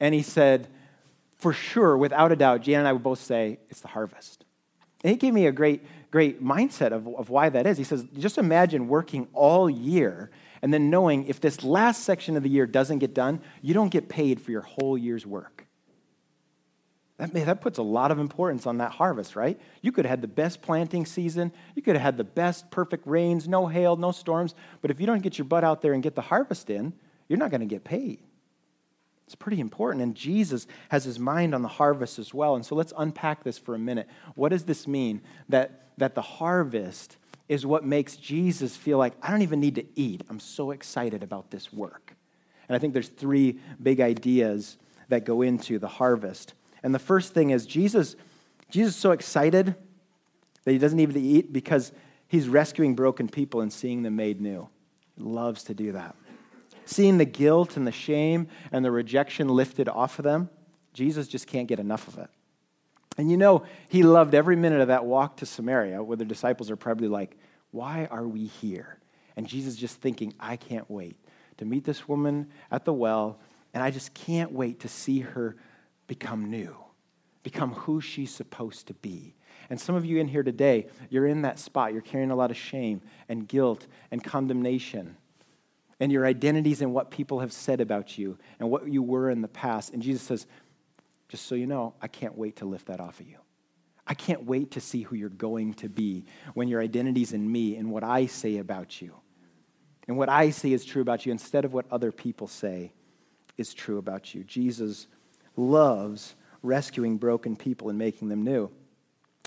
[0.00, 0.68] And he said,
[1.36, 4.44] for sure, without a doubt, Jan and I would both say it's the harvest.
[5.04, 7.78] And he gave me a great, great mindset of, of why that is.
[7.78, 10.30] He says, just imagine working all year
[10.62, 13.90] and then knowing if this last section of the year doesn't get done, you don't
[13.90, 15.66] get paid for your whole year's work.
[17.22, 19.60] That, that puts a lot of importance on that harvest, right?
[19.80, 21.52] You could have had the best planting season.
[21.76, 24.56] You could have had the best perfect rains, no hail, no storms.
[24.80, 26.92] But if you don't get your butt out there and get the harvest in,
[27.28, 28.18] you're not going to get paid.
[29.26, 30.02] It's pretty important.
[30.02, 32.56] And Jesus has his mind on the harvest as well.
[32.56, 34.08] And so let's unpack this for a minute.
[34.34, 35.22] What does this mean?
[35.48, 39.84] That, that the harvest is what makes Jesus feel like, I don't even need to
[39.94, 40.24] eat.
[40.28, 42.16] I'm so excited about this work.
[42.68, 44.76] And I think there's three big ideas
[45.08, 46.54] that go into the harvest.
[46.82, 48.16] And the first thing is Jesus,
[48.70, 49.74] Jesus is so excited
[50.64, 51.92] that he doesn't even eat because
[52.28, 54.68] he's rescuing broken people and seeing them made new.
[55.16, 56.16] He loves to do that.
[56.84, 60.50] Seeing the guilt and the shame and the rejection lifted off of them,
[60.92, 62.28] Jesus just can't get enough of it.
[63.18, 66.70] And you know, he loved every minute of that walk to Samaria, where the disciples
[66.70, 67.36] are probably like,
[67.70, 68.98] Why are we here?
[69.36, 71.16] And Jesus just thinking, I can't wait
[71.58, 73.38] to meet this woman at the well,
[73.74, 75.56] and I just can't wait to see her
[76.06, 76.76] become new,
[77.42, 79.34] become who she's supposed to be.
[79.70, 81.92] And some of you in here today, you're in that spot.
[81.92, 85.16] You're carrying a lot of shame and guilt and condemnation.
[86.00, 89.40] And your identities and what people have said about you and what you were in
[89.40, 89.92] the past.
[89.92, 90.46] And Jesus says,
[91.28, 93.38] just so you know, I can't wait to lift that off of you.
[94.06, 97.76] I can't wait to see who you're going to be when your identity's in me
[97.76, 99.14] and what I say about you.
[100.08, 102.92] And what I say is true about you instead of what other people say
[103.56, 104.42] is true about you.
[104.44, 105.06] Jesus
[105.56, 108.70] loves rescuing broken people and making them new.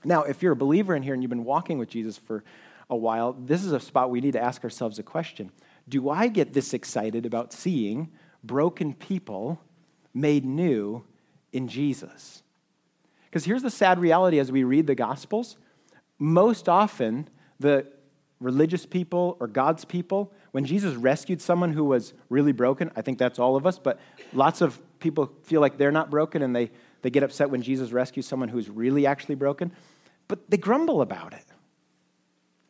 [0.03, 2.43] Now, if you're a believer in here and you've been walking with Jesus for
[2.89, 5.51] a while, this is a spot we need to ask ourselves a question
[5.87, 8.11] Do I get this excited about seeing
[8.43, 9.59] broken people
[10.13, 11.03] made new
[11.51, 12.43] in Jesus?
[13.25, 15.57] Because here's the sad reality as we read the Gospels
[16.17, 17.27] most often,
[17.59, 17.85] the
[18.39, 23.17] religious people or God's people, when Jesus rescued someone who was really broken, I think
[23.17, 23.99] that's all of us, but
[24.33, 27.91] lots of people feel like they're not broken and they, they get upset when Jesus
[27.91, 29.71] rescues someone who's really actually broken,
[30.27, 31.45] but they grumble about it.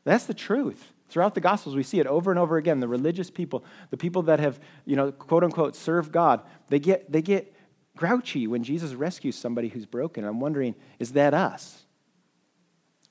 [0.04, 0.92] That's the truth.
[1.10, 2.80] Throughout the Gospels, we see it over and over again.
[2.80, 7.12] The religious people, the people that have, you know, quote unquote, served God, they get,
[7.12, 7.54] they get
[7.96, 10.26] grouchy when Jesus rescues somebody who's broken.
[10.26, 11.84] I'm wondering, is that us?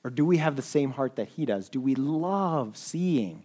[0.03, 1.67] Or do we have the same heart that he does?
[1.69, 3.43] Do we love seeing?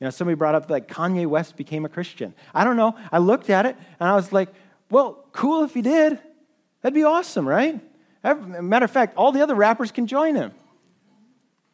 [0.00, 2.32] You know, somebody brought up like Kanye West became a Christian.
[2.54, 2.96] I don't know.
[3.12, 4.48] I looked at it and I was like,
[4.90, 6.18] well, cool if he did.
[6.82, 7.80] That'd be awesome, right?
[8.22, 10.52] Matter of fact, all the other rappers can join him.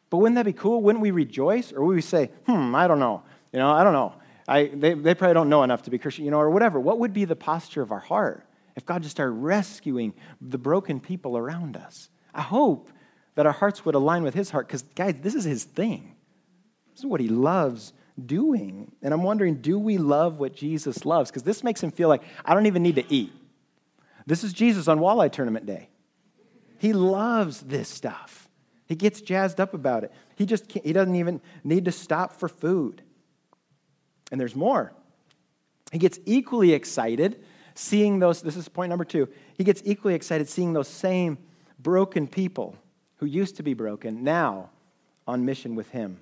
[0.09, 0.81] But wouldn't that be cool?
[0.81, 1.71] Wouldn't we rejoice?
[1.71, 3.23] Or would we say, hmm, I don't know.
[3.51, 4.13] You know, I don't know.
[4.47, 6.79] I, they, they probably don't know enough to be Christian, you know, or whatever.
[6.79, 10.99] What would be the posture of our heart if God just started rescuing the broken
[10.99, 12.09] people around us?
[12.33, 12.89] I hope
[13.35, 16.15] that our hearts would align with His heart because, guys, this is His thing.
[16.91, 18.91] This is what He loves doing.
[19.01, 21.29] And I'm wondering, do we love what Jesus loves?
[21.29, 23.33] Because this makes Him feel like I don't even need to eat.
[24.25, 25.89] This is Jesus on walleye tournament day.
[26.79, 28.49] He loves this stuff.
[28.87, 30.11] He gets jazzed up about it.
[30.35, 33.01] He just he doesn't even need to stop for food.
[34.31, 34.93] And there's more.
[35.91, 37.43] He gets equally excited
[37.75, 39.29] seeing those, this is point number two.
[39.57, 41.37] He gets equally excited seeing those same
[41.77, 42.75] broken people
[43.17, 44.69] who used to be broken now
[45.27, 46.19] on mission with him,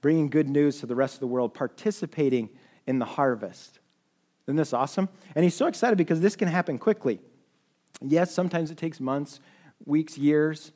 [0.00, 2.50] bringing good news to the rest of the world, participating
[2.86, 3.80] in the harvest.
[4.46, 5.08] Isn't this awesome?
[5.34, 7.20] And he's so excited because this can happen quickly.
[8.00, 9.40] Yes, sometimes it takes months,
[9.84, 10.72] weeks, years.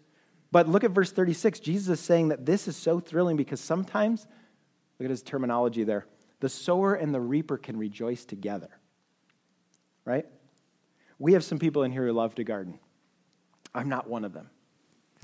[0.50, 1.60] But look at verse 36.
[1.60, 4.26] Jesus is saying that this is so thrilling because sometimes,
[4.98, 6.06] look at his terminology there,
[6.40, 8.68] the sower and the reaper can rejoice together.
[10.04, 10.26] Right?
[11.18, 12.78] We have some people in here who love to garden.
[13.74, 14.50] I'm not one of them.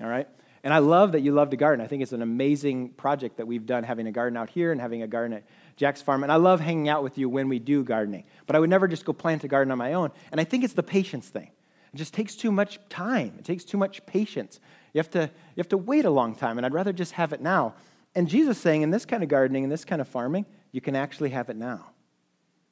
[0.00, 0.28] All right?
[0.64, 1.84] And I love that you love to garden.
[1.84, 4.80] I think it's an amazing project that we've done, having a garden out here and
[4.80, 5.44] having a garden at
[5.76, 6.22] Jack's farm.
[6.22, 8.24] And I love hanging out with you when we do gardening.
[8.46, 10.10] But I would never just go plant a garden on my own.
[10.32, 11.50] And I think it's the patience thing.
[11.92, 13.34] It just takes too much time.
[13.38, 14.60] It takes too much patience.
[14.92, 17.32] You have to, you have to wait a long time, and I'd rather just have
[17.32, 17.74] it now.
[18.14, 20.96] And Jesus saying, in this kind of gardening, in this kind of farming, you can
[20.96, 21.90] actually have it now.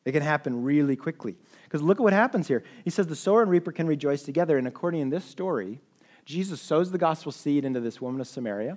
[0.05, 1.37] It can happen really quickly.
[1.64, 2.62] Because look at what happens here.
[2.85, 4.57] He says the sower and reaper can rejoice together.
[4.57, 5.81] And according to this story,
[6.26, 8.76] Jesus sows the gospel seed into this woman of Samaria.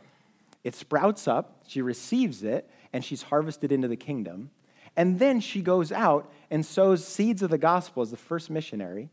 [0.63, 4.51] It sprouts up, she receives it, and she's harvested into the kingdom.
[4.95, 9.09] And then she goes out and sows seeds of the gospel as the first missionary.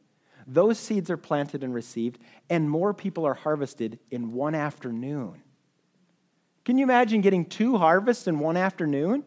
[0.47, 2.19] Those seeds are planted and received,
[2.51, 5.43] and more people are harvested in one afternoon.
[6.65, 9.25] Can you imagine getting two harvests in one afternoon?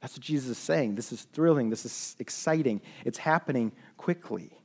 [0.00, 0.94] That's what Jesus is saying.
[0.94, 1.68] This is thrilling.
[1.68, 2.80] This is exciting.
[3.04, 4.56] It's happening quickly.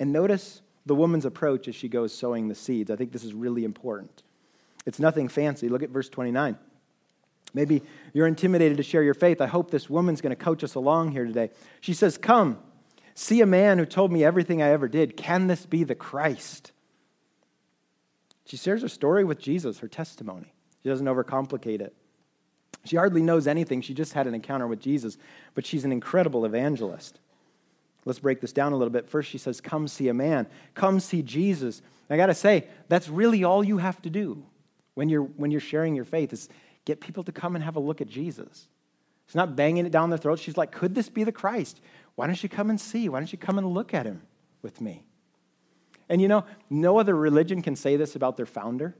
[0.00, 2.90] And notice the woman's approach as she goes sowing the seeds.
[2.90, 4.22] I think this is really important.
[4.86, 5.68] It's nothing fancy.
[5.68, 6.56] Look at verse 29.
[7.54, 9.40] Maybe you're intimidated to share your faith.
[9.40, 11.50] I hope this woman's going to coach us along here today.
[11.80, 12.58] She says, Come,
[13.14, 15.16] see a man who told me everything I ever did.
[15.16, 16.72] Can this be the Christ?
[18.46, 20.52] She shares her story with Jesus, her testimony.
[20.82, 21.94] She doesn't overcomplicate it.
[22.84, 23.82] She hardly knows anything.
[23.82, 25.18] She just had an encounter with Jesus,
[25.54, 27.18] but she's an incredible evangelist.
[28.04, 29.08] Let's break this down a little bit.
[29.08, 31.82] First, she says, Come see a man, come see Jesus.
[32.10, 34.42] I got to say, that's really all you have to do
[34.94, 36.48] when you're, when you're sharing your faith is
[36.84, 38.66] get people to come and have a look at Jesus.
[39.26, 40.38] It's not banging it down their throat.
[40.38, 41.80] She's like, Could this be the Christ?
[42.14, 43.08] Why don't you come and see?
[43.08, 44.22] Why don't you come and look at him
[44.62, 45.04] with me?
[46.08, 48.96] And you know, no other religion can say this about their founder.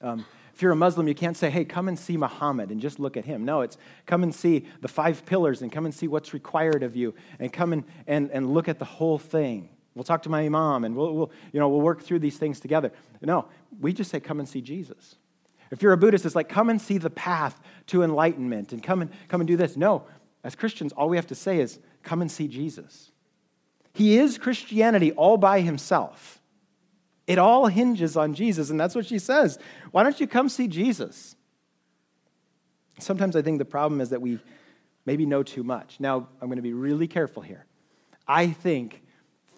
[0.00, 0.24] Um,
[0.54, 3.16] if you're a Muslim, you can't say, hey, come and see Muhammad and just look
[3.16, 3.44] at him.
[3.44, 6.96] No, it's come and see the five pillars and come and see what's required of
[6.96, 9.68] you and come and, and, and look at the whole thing.
[9.94, 12.60] We'll talk to my imam and we'll, we'll, you know, we'll work through these things
[12.60, 12.92] together.
[13.20, 13.46] No,
[13.80, 15.16] we just say, come and see Jesus.
[15.70, 19.02] If you're a Buddhist, it's like, come and see the path to enlightenment and come
[19.02, 19.76] and, come and do this.
[19.76, 20.04] No,
[20.42, 23.12] as Christians, all we have to say is, come and see Jesus.
[23.92, 26.39] He is Christianity all by himself.
[27.30, 29.56] It all hinges on Jesus, and that's what she says.
[29.92, 31.36] Why don't you come see Jesus?
[32.98, 34.40] Sometimes I think the problem is that we
[35.06, 36.00] maybe know too much.
[36.00, 37.66] Now, I'm going to be really careful here.
[38.26, 39.04] I think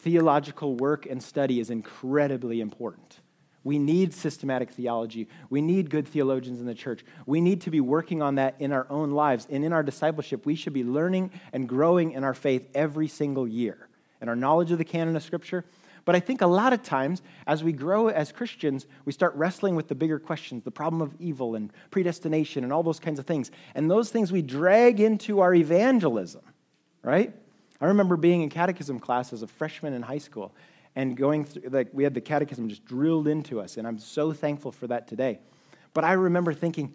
[0.00, 3.20] theological work and study is incredibly important.
[3.64, 5.28] We need systematic theology.
[5.48, 7.02] We need good theologians in the church.
[7.24, 9.46] We need to be working on that in our own lives.
[9.48, 13.48] And in our discipleship, we should be learning and growing in our faith every single
[13.48, 13.88] year.
[14.22, 15.66] And our knowledge of the canon of Scripture,
[16.04, 19.76] but I think a lot of times, as we grow as Christians, we start wrestling
[19.76, 23.26] with the bigger questions the problem of evil and predestination and all those kinds of
[23.26, 23.50] things.
[23.74, 26.42] And those things we drag into our evangelism,
[27.02, 27.32] right?
[27.80, 30.54] I remember being in catechism class as a freshman in high school
[30.94, 34.32] and going through, like, we had the catechism just drilled into us, and I'm so
[34.32, 35.38] thankful for that today.
[35.94, 36.94] But I remember thinking,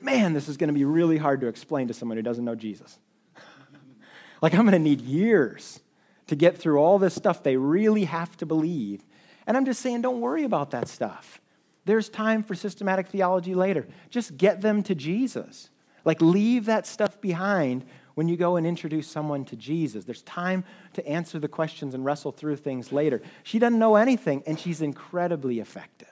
[0.00, 2.54] man, this is going to be really hard to explain to someone who doesn't know
[2.54, 2.98] Jesus.
[4.42, 5.80] like, I'm going to need years
[6.26, 9.02] to get through all this stuff they really have to believe.
[9.46, 11.40] And I'm just saying, don't worry about that stuff.
[11.84, 13.86] There's time for systematic theology later.
[14.10, 15.68] Just get them to Jesus.
[16.04, 20.04] Like, leave that stuff behind when you go and introduce someone to Jesus.
[20.04, 20.64] There's time
[20.94, 23.20] to answer the questions and wrestle through things later.
[23.42, 26.08] She doesn't know anything, and she's incredibly effective.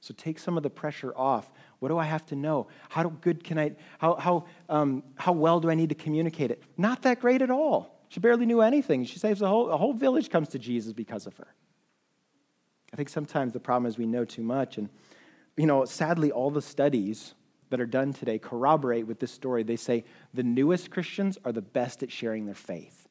[0.00, 1.50] So take some of the pressure off.
[1.80, 2.68] What do I have to know?
[2.88, 6.62] How good can I, how, how, um, how well do I need to communicate it?
[6.76, 7.97] Not that great at all.
[8.08, 9.04] She barely knew anything.
[9.04, 11.48] She saves a whole, a whole village comes to Jesus because of her.
[12.92, 14.78] I think sometimes the problem is we know too much.
[14.78, 14.88] And,
[15.56, 17.34] you know, sadly, all the studies
[17.70, 19.62] that are done today corroborate with this story.
[19.62, 23.08] They say the newest Christians are the best at sharing their faith.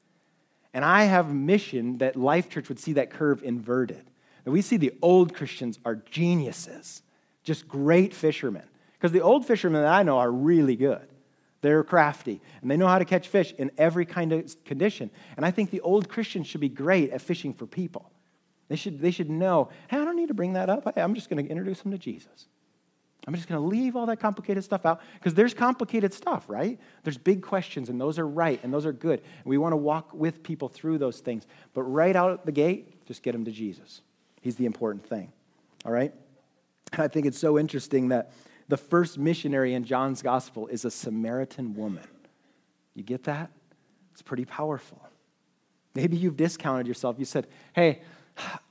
[0.73, 4.09] And I have a mission that Life Church would see that curve inverted.
[4.43, 7.03] That we see the old Christians are geniuses,
[7.43, 8.67] just great fishermen.
[8.93, 11.07] Because the old fishermen that I know are really good.
[11.67, 15.11] They're crafty and they know how to catch fish in every kind of condition.
[15.35, 18.09] And I think the old Christians should be great at fishing for people.
[18.69, 20.89] They should, they should know, hey, I don't need to bring that up.
[20.95, 22.47] I'm just going to introduce them to Jesus.
[23.27, 26.79] I'm just going to leave all that complicated stuff out because there's complicated stuff, right?
[27.03, 29.19] There's big questions, and those are right and those are good.
[29.19, 31.47] And we want to walk with people through those things.
[31.73, 33.99] But right out the gate, just get them to Jesus.
[34.39, 35.33] He's the important thing,
[35.83, 36.13] all right?
[36.93, 38.31] And I think it's so interesting that
[38.67, 42.07] the first missionary in John's gospel is a Samaritan woman.
[42.93, 43.51] You get that?
[44.11, 45.01] It's pretty powerful.
[45.95, 47.17] Maybe you've discounted yourself.
[47.17, 48.01] You said, hey,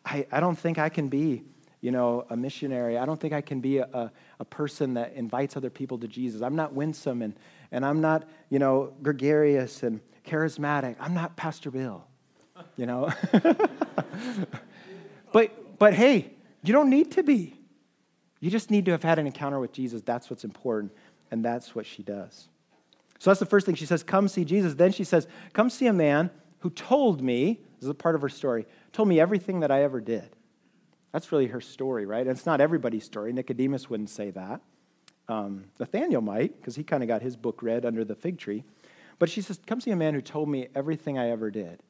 [0.04, 1.44] I, I don't think I can be,
[1.80, 2.98] you know, a missionary.
[2.98, 6.08] I don't think I can be a, a, a person that invites other people to
[6.08, 6.42] Jesus.
[6.42, 7.34] I'm not winsome and,
[7.72, 10.96] and I'm not, you know, gregarious and charismatic.
[11.00, 12.04] I'm not Pastor Bill,
[12.76, 13.12] you know.
[15.32, 16.30] but, but hey,
[16.62, 17.55] you don't need to be.
[18.40, 20.02] You just need to have had an encounter with Jesus.
[20.02, 20.92] That's what's important,
[21.30, 22.48] and that's what she does.
[23.18, 23.74] So that's the first thing.
[23.74, 24.74] She says, Come see Jesus.
[24.74, 26.30] Then she says, Come see a man
[26.60, 29.82] who told me, this is a part of her story, told me everything that I
[29.82, 30.28] ever did.
[31.12, 32.22] That's really her story, right?
[32.26, 33.32] And it's not everybody's story.
[33.32, 34.60] Nicodemus wouldn't say that.
[35.28, 38.64] Um, Nathaniel might, because he kind of got his book read under the fig tree.
[39.18, 41.80] But she says, Come see a man who told me everything I ever did.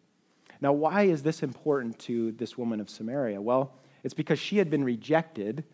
[0.60, 3.40] Now, why is this important to this woman of Samaria?
[3.40, 5.64] Well, it's because she had been rejected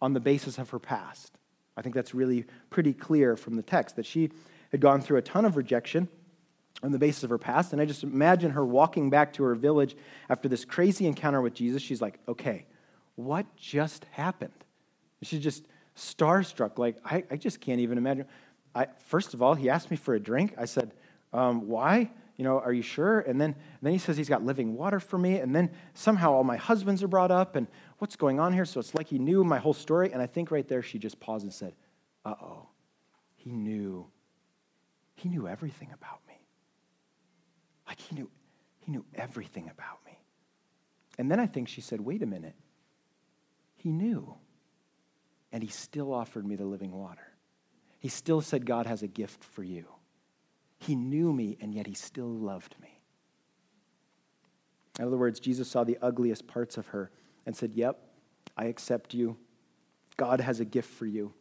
[0.00, 1.32] on the basis of her past.
[1.76, 4.30] I think that's really pretty clear from the text that she
[4.72, 6.08] had gone through a ton of rejection
[6.82, 7.72] on the basis of her past.
[7.72, 9.96] And I just imagine her walking back to her village
[10.28, 11.82] after this crazy encounter with Jesus.
[11.82, 12.66] She's like, okay,
[13.16, 14.52] what just happened?
[15.22, 16.78] She's just starstruck.
[16.78, 18.26] Like, I, I just can't even imagine.
[18.74, 20.54] I, first of all, he asked me for a drink.
[20.56, 20.92] I said,
[21.32, 22.10] um, why?
[22.36, 23.20] You know, are you sure?
[23.20, 25.38] And then, and then he says he's got living water for me.
[25.38, 27.56] And then somehow all my husbands are brought up.
[27.56, 27.66] And
[27.98, 28.64] what's going on here?
[28.64, 30.12] So it's like he knew my whole story.
[30.12, 31.74] And I think right there she just paused and said,
[32.24, 32.68] uh oh,
[33.36, 34.06] he knew.
[35.14, 36.34] He knew everything about me.
[37.86, 38.30] Like he knew,
[38.80, 40.18] he knew everything about me.
[41.18, 42.54] And then I think she said, wait a minute.
[43.76, 44.34] He knew.
[45.52, 47.32] And he still offered me the living water.
[47.98, 49.86] He still said, God has a gift for you.
[50.78, 53.00] He knew me, and yet he still loved me.
[54.98, 57.10] In other words, Jesus saw the ugliest parts of her
[57.48, 57.98] and said, Yep,
[58.58, 59.38] I accept you.
[60.18, 61.32] God has a gift for you.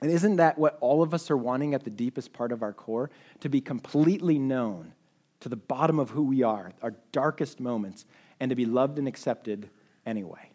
[0.00, 2.72] And isn't that what all of us are wanting at the deepest part of our
[2.72, 3.10] core?
[3.40, 4.94] To be completely known
[5.40, 8.06] to the bottom of who we are, our darkest moments,
[8.40, 9.68] and to be loved and accepted
[10.06, 10.50] anyway.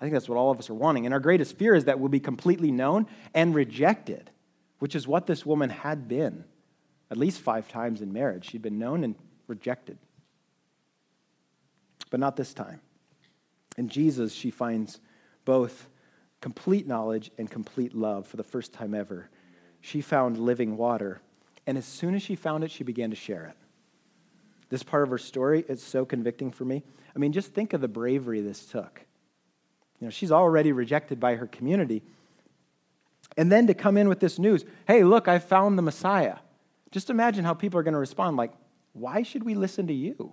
[0.00, 1.04] I think that's what all of us are wanting.
[1.04, 4.30] And our greatest fear is that we'll be completely known and rejected,
[4.78, 6.44] which is what this woman had been
[7.10, 8.48] at least five times in marriage.
[8.50, 9.16] She'd been known and
[9.48, 9.98] rejected.
[12.08, 12.80] But not this time.
[13.76, 15.00] In Jesus, she finds
[15.44, 15.88] both
[16.40, 19.28] complete knowledge and complete love for the first time ever.
[19.80, 21.20] She found living water,
[21.66, 23.56] and as soon as she found it, she began to share it.
[24.68, 26.82] This part of her story is so convicting for me.
[27.14, 29.04] I mean, just think of the bravery this took.
[30.00, 32.02] You know, she's already rejected by her community.
[33.36, 36.36] And then to come in with this news hey, look, I found the Messiah.
[36.90, 38.52] Just imagine how people are going to respond like,
[38.92, 40.32] why should we listen to you?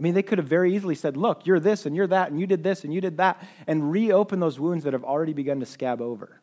[0.00, 2.40] I mean, they could have very easily said, look, you're this and you're that, and
[2.40, 5.60] you did this and you did that, and reopen those wounds that have already begun
[5.60, 6.40] to scab over.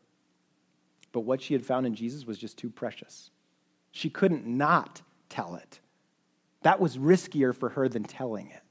[1.12, 3.32] But what she had found in Jesus was just too precious.
[3.92, 5.80] She couldn't not tell it.
[6.62, 8.62] That was riskier for her than telling it.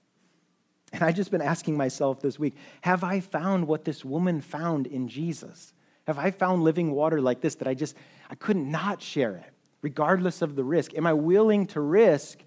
[0.93, 4.87] And I've just been asking myself this week have I found what this woman found
[4.87, 5.73] in Jesus?
[6.07, 7.97] Have I found living water like this that I just,
[8.31, 10.95] I couldn't not share it, regardless of the risk?
[10.95, 12.39] Am I willing to risk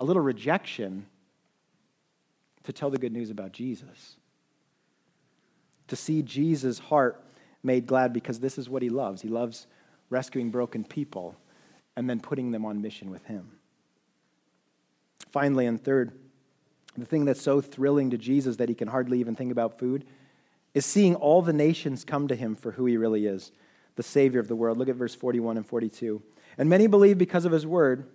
[0.00, 1.06] a little rejection
[2.68, 4.16] to tell the good news about Jesus?
[5.86, 7.24] To see Jesus' heart
[7.62, 9.22] made glad because this is what he loves.
[9.22, 9.66] He loves
[10.10, 11.34] rescuing broken people
[11.96, 13.52] and then putting them on mission with him.
[15.30, 16.12] Finally, and third,
[16.94, 20.04] the thing that's so thrilling to Jesus that he can hardly even think about food
[20.74, 23.50] is seeing all the nations come to him for who he really is.
[23.96, 24.76] the Savior of the world.
[24.76, 26.22] Look at verse 41 and 42.
[26.58, 28.06] And many believe because of his word.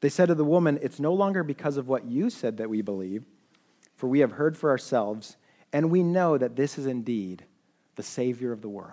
[0.00, 2.82] They said to the woman, It's no longer because of what you said that we
[2.82, 3.24] believe,
[3.96, 5.36] for we have heard for ourselves,
[5.72, 7.44] and we know that this is indeed
[7.96, 8.92] the Savior of the world.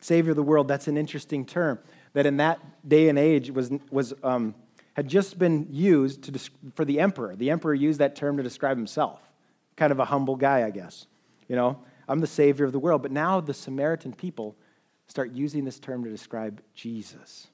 [0.00, 1.78] Savior of the world, that's an interesting term
[2.12, 4.54] that in that day and age was, was, um,
[4.94, 7.36] had just been used to, for the emperor.
[7.36, 9.20] The emperor used that term to describe himself.
[9.76, 11.06] Kind of a humble guy, I guess.
[11.48, 13.02] You know, I'm the Savior of the world.
[13.02, 14.56] But now the Samaritan people
[15.06, 17.48] start using this term to describe Jesus.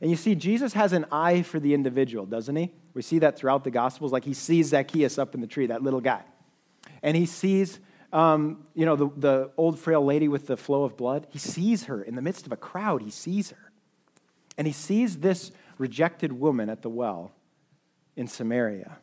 [0.00, 2.72] And you see, Jesus has an eye for the individual, doesn't he?
[2.94, 4.12] We see that throughout the Gospels.
[4.12, 6.22] Like he sees Zacchaeus up in the tree, that little guy.
[7.02, 7.80] And he sees,
[8.12, 11.26] um, you know, the, the old frail lady with the flow of blood.
[11.30, 13.02] He sees her in the midst of a crowd.
[13.02, 13.72] He sees her.
[14.56, 17.32] And he sees this rejected woman at the well
[18.16, 18.98] in Samaria.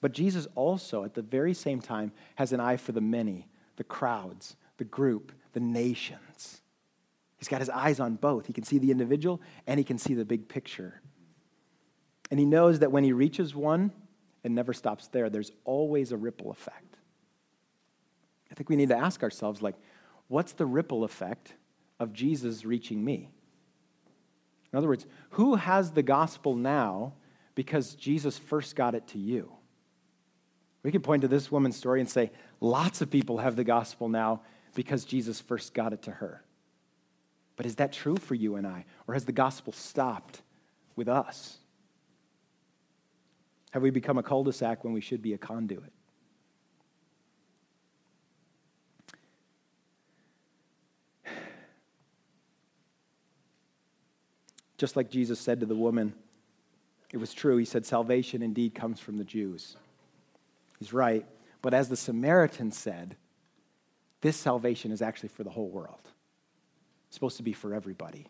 [0.00, 3.84] But Jesus also, at the very same time, has an eye for the many, the
[3.84, 6.60] crowds, the group, the nations.
[7.46, 8.48] He's got his eyes on both.
[8.48, 11.00] He can see the individual and he can see the big picture.
[12.28, 13.92] And he knows that when he reaches one,
[14.42, 15.30] it never stops there.
[15.30, 16.96] There's always a ripple effect.
[18.50, 19.76] I think we need to ask ourselves, like,
[20.26, 21.54] what's the ripple effect
[22.00, 23.30] of Jesus reaching me?
[24.72, 27.12] In other words, who has the gospel now
[27.54, 29.52] because Jesus first got it to you?
[30.82, 34.08] We could point to this woman's story and say, lots of people have the gospel
[34.08, 34.40] now
[34.74, 36.42] because Jesus first got it to her.
[37.56, 38.84] But is that true for you and I?
[39.08, 40.42] Or has the gospel stopped
[40.94, 41.58] with us?
[43.72, 45.92] Have we become a cul de sac when we should be a conduit?
[54.78, 56.12] Just like Jesus said to the woman,
[57.12, 57.56] it was true.
[57.56, 59.76] He said, Salvation indeed comes from the Jews.
[60.78, 61.24] He's right.
[61.62, 63.16] But as the Samaritan said,
[64.20, 66.10] this salvation is actually for the whole world.
[67.10, 68.26] Supposed to be for everybody.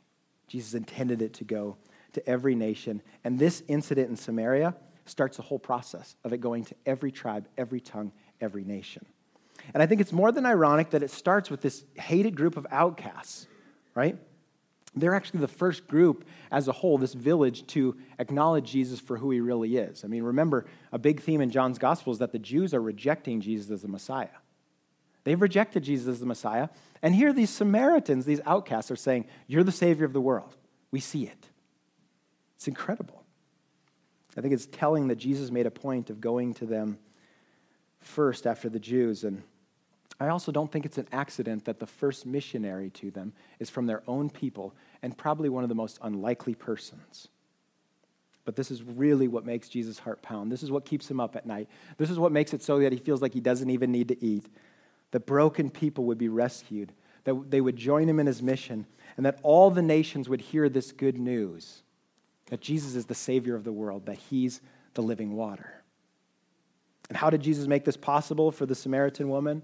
[0.48, 1.76] Jesus intended it to go
[2.12, 3.02] to every nation.
[3.24, 4.74] And this incident in Samaria
[5.04, 9.06] starts the whole process of it going to every tribe, every tongue, every nation.
[9.74, 12.66] And I think it's more than ironic that it starts with this hated group of
[12.70, 13.46] outcasts,
[13.94, 14.16] right?
[14.94, 19.30] They're actually the first group as a whole, this village, to acknowledge Jesus for who
[19.30, 20.04] he really is.
[20.04, 23.40] I mean, remember, a big theme in John's gospel is that the Jews are rejecting
[23.40, 24.28] Jesus as the Messiah.
[25.26, 26.68] They've rejected Jesus as the Messiah.
[27.02, 30.54] And here, these Samaritans, these outcasts, are saying, You're the Savior of the world.
[30.92, 31.48] We see it.
[32.54, 33.24] It's incredible.
[34.36, 36.98] I think it's telling that Jesus made a point of going to them
[37.98, 39.24] first after the Jews.
[39.24, 39.42] And
[40.20, 43.86] I also don't think it's an accident that the first missionary to them is from
[43.86, 47.26] their own people and probably one of the most unlikely persons.
[48.44, 50.52] But this is really what makes Jesus' heart pound.
[50.52, 51.68] This is what keeps him up at night.
[51.96, 54.24] This is what makes it so that he feels like he doesn't even need to
[54.24, 54.46] eat.
[55.16, 56.92] That broken people would be rescued,
[57.24, 58.86] that they would join him in his mission,
[59.16, 61.82] and that all the nations would hear this good news
[62.50, 64.60] that Jesus is the Savior of the world, that he's
[64.94, 65.82] the living water.
[67.08, 69.62] And how did Jesus make this possible for the Samaritan woman?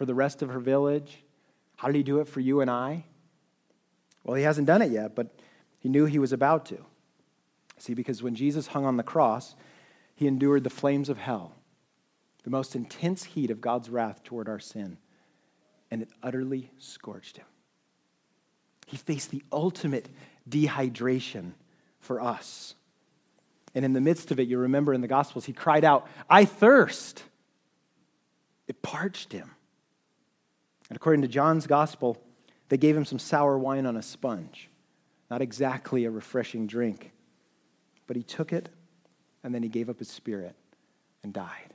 [0.00, 1.22] for the rest of her village?
[1.76, 3.04] How did he do it for you and I?
[4.24, 5.38] Well, he hasn't done it yet, but
[5.78, 6.86] he knew he was about to.
[7.76, 9.54] See, because when Jesus hung on the cross,
[10.14, 11.52] he endured the flames of hell,
[12.42, 14.98] the most intense heat of God's wrath toward our sin,
[15.90, 17.46] and it utterly scorched him.
[18.86, 20.08] He faced the ultimate
[20.48, 21.52] dehydration
[22.00, 22.74] for us.
[23.74, 26.44] And in the midst of it, you remember in the Gospels, he cried out, I
[26.44, 27.22] thirst.
[28.66, 29.50] It parched him.
[30.88, 32.20] And according to John's gospel,
[32.68, 34.68] they gave him some sour wine on a sponge.
[35.30, 37.12] Not exactly a refreshing drink.
[38.08, 38.68] But he took it,
[39.44, 40.56] and then he gave up his spirit
[41.22, 41.69] and died.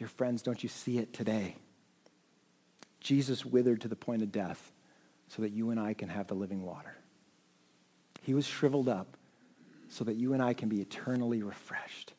[0.00, 1.56] Dear friends, don't you see it today?
[3.00, 4.72] Jesus withered to the point of death
[5.28, 6.96] so that you and I can have the living water.
[8.22, 9.18] He was shriveled up
[9.90, 12.14] so that you and I can be eternally refreshed.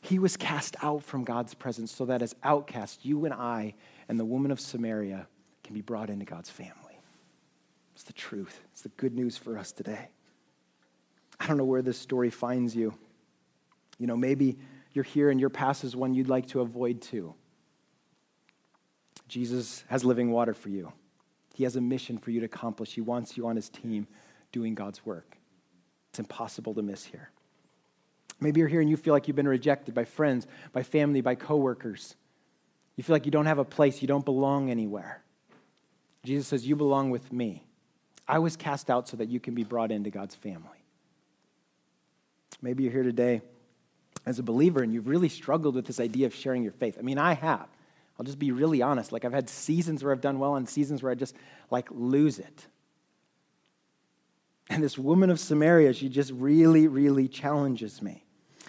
[0.00, 3.74] He was cast out from God's presence so that as outcasts, you and I
[4.08, 5.26] and the woman of Samaria
[5.64, 6.98] can be brought into God's family.
[7.94, 10.08] It's the truth, it's the good news for us today.
[11.38, 12.94] I don't know where this story finds you.
[13.98, 14.56] You know, maybe
[14.92, 17.34] you're here and your past is one you'd like to avoid too.
[19.28, 20.92] Jesus has living water for you.
[21.54, 22.92] He has a mission for you to accomplish.
[22.92, 24.06] He wants you on his team
[24.52, 25.38] doing God's work.
[26.10, 27.30] It's impossible to miss here.
[28.40, 31.34] Maybe you're here and you feel like you've been rejected by friends, by family, by
[31.34, 32.16] coworkers.
[32.96, 35.22] You feel like you don't have a place, you don't belong anywhere.
[36.24, 37.64] Jesus says, You belong with me.
[38.28, 40.84] I was cast out so that you can be brought into God's family.
[42.60, 43.42] Maybe you're here today
[44.24, 46.96] as a believer and you've really struggled with this idea of sharing your faith.
[46.98, 47.68] I mean, I have.
[48.18, 49.12] I'll just be really honest.
[49.12, 51.34] Like I've had seasons where I've done well and seasons where I just
[51.70, 52.66] like lose it.
[54.70, 58.24] And this woman of Samaria, she just really, really challenges me.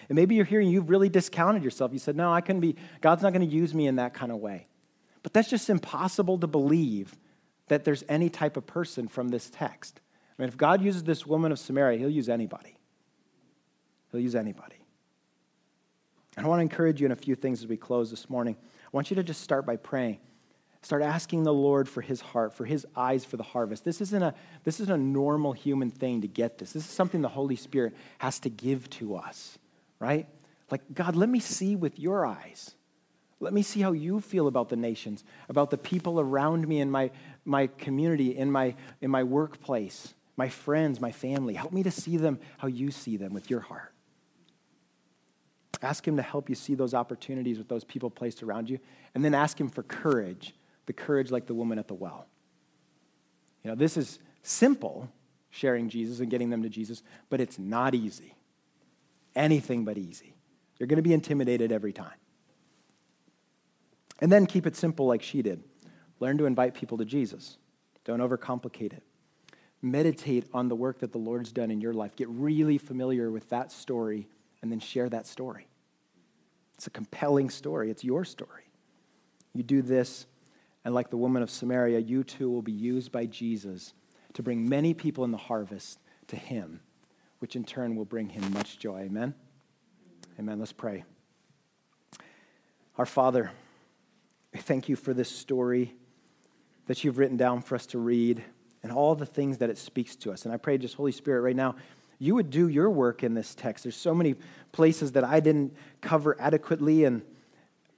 [0.09, 1.93] And maybe you're and you've really discounted yourself.
[1.93, 4.31] You said, No, I couldn't be, God's not going to use me in that kind
[4.31, 4.67] of way.
[5.21, 7.15] But that's just impossible to believe
[7.67, 10.01] that there's any type of person from this text.
[10.37, 12.75] I mean, if God uses this woman of Samaria, he'll use anybody.
[14.11, 14.82] He'll use anybody.
[16.35, 18.55] And I want to encourage you in a few things as we close this morning.
[18.59, 20.19] I want you to just start by praying.
[20.81, 23.85] Start asking the Lord for his heart, for his eyes for the harvest.
[23.85, 24.33] This isn't a,
[24.65, 26.73] this isn't a normal human thing to get this.
[26.73, 29.57] This is something the Holy Spirit has to give to us,
[29.99, 30.27] right?
[30.69, 32.75] Like, God, let me see with your eyes.
[33.39, 36.91] Let me see how you feel about the nations, about the people around me in
[36.91, 37.11] my,
[37.45, 41.53] my community, in my, in my workplace, my friends, my family.
[41.53, 43.92] Help me to see them how you see them with your heart.
[45.81, 48.79] Ask Him to help you see those opportunities with those people placed around you.
[49.15, 50.53] And then ask Him for courage,
[50.85, 52.27] the courage like the woman at the well.
[53.63, 55.09] You know, this is simple,
[55.49, 58.35] sharing Jesus and getting them to Jesus, but it's not easy.
[59.35, 60.35] Anything but easy.
[60.77, 62.17] You're going to be intimidated every time.
[64.19, 65.63] And then keep it simple like she did.
[66.19, 67.57] Learn to invite people to Jesus.
[68.05, 69.03] Don't overcomplicate it.
[69.81, 72.15] Meditate on the work that the Lord's done in your life.
[72.15, 74.27] Get really familiar with that story
[74.63, 75.67] and then share that story.
[76.75, 78.63] It's a compelling story, it's your story.
[79.53, 80.25] You do this,
[80.83, 83.93] and like the woman of Samaria, you too will be used by Jesus
[84.33, 86.79] to bring many people in the harvest to Him,
[87.39, 89.01] which in turn will bring Him much joy.
[89.01, 89.35] Amen?
[90.39, 90.57] Amen.
[90.57, 91.03] Let's pray.
[92.97, 93.51] Our Father,
[94.55, 95.93] thank you for this story
[96.87, 98.43] that you've written down for us to read
[98.81, 100.45] and all the things that it speaks to us.
[100.45, 101.75] And I pray, just Holy Spirit, right now,
[102.23, 103.83] you would do your work in this text.
[103.83, 104.35] There's so many
[104.71, 107.21] places that I didn't cover adequately, and,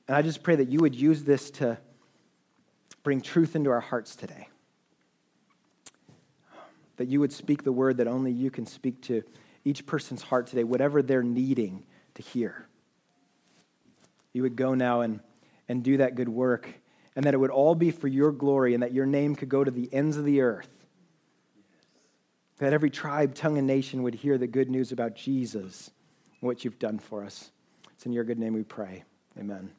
[0.08, 1.78] and I just pray that you would use this to
[3.04, 4.50] bring truth into our hearts today.
[6.98, 9.22] That you would speak the word that only you can speak to
[9.64, 12.66] each person's heart today, whatever they're needing to hear.
[14.34, 15.20] You would go now and,
[15.70, 16.68] and do that good work,
[17.16, 19.64] and that it would all be for your glory, and that your name could go
[19.64, 20.75] to the ends of the earth
[22.58, 25.92] that every tribe, tongue, and nation would hear the good news about Jesus
[26.40, 27.52] and what you've done for us.
[27.94, 29.04] It's in your good name we pray.
[29.38, 29.72] Amen.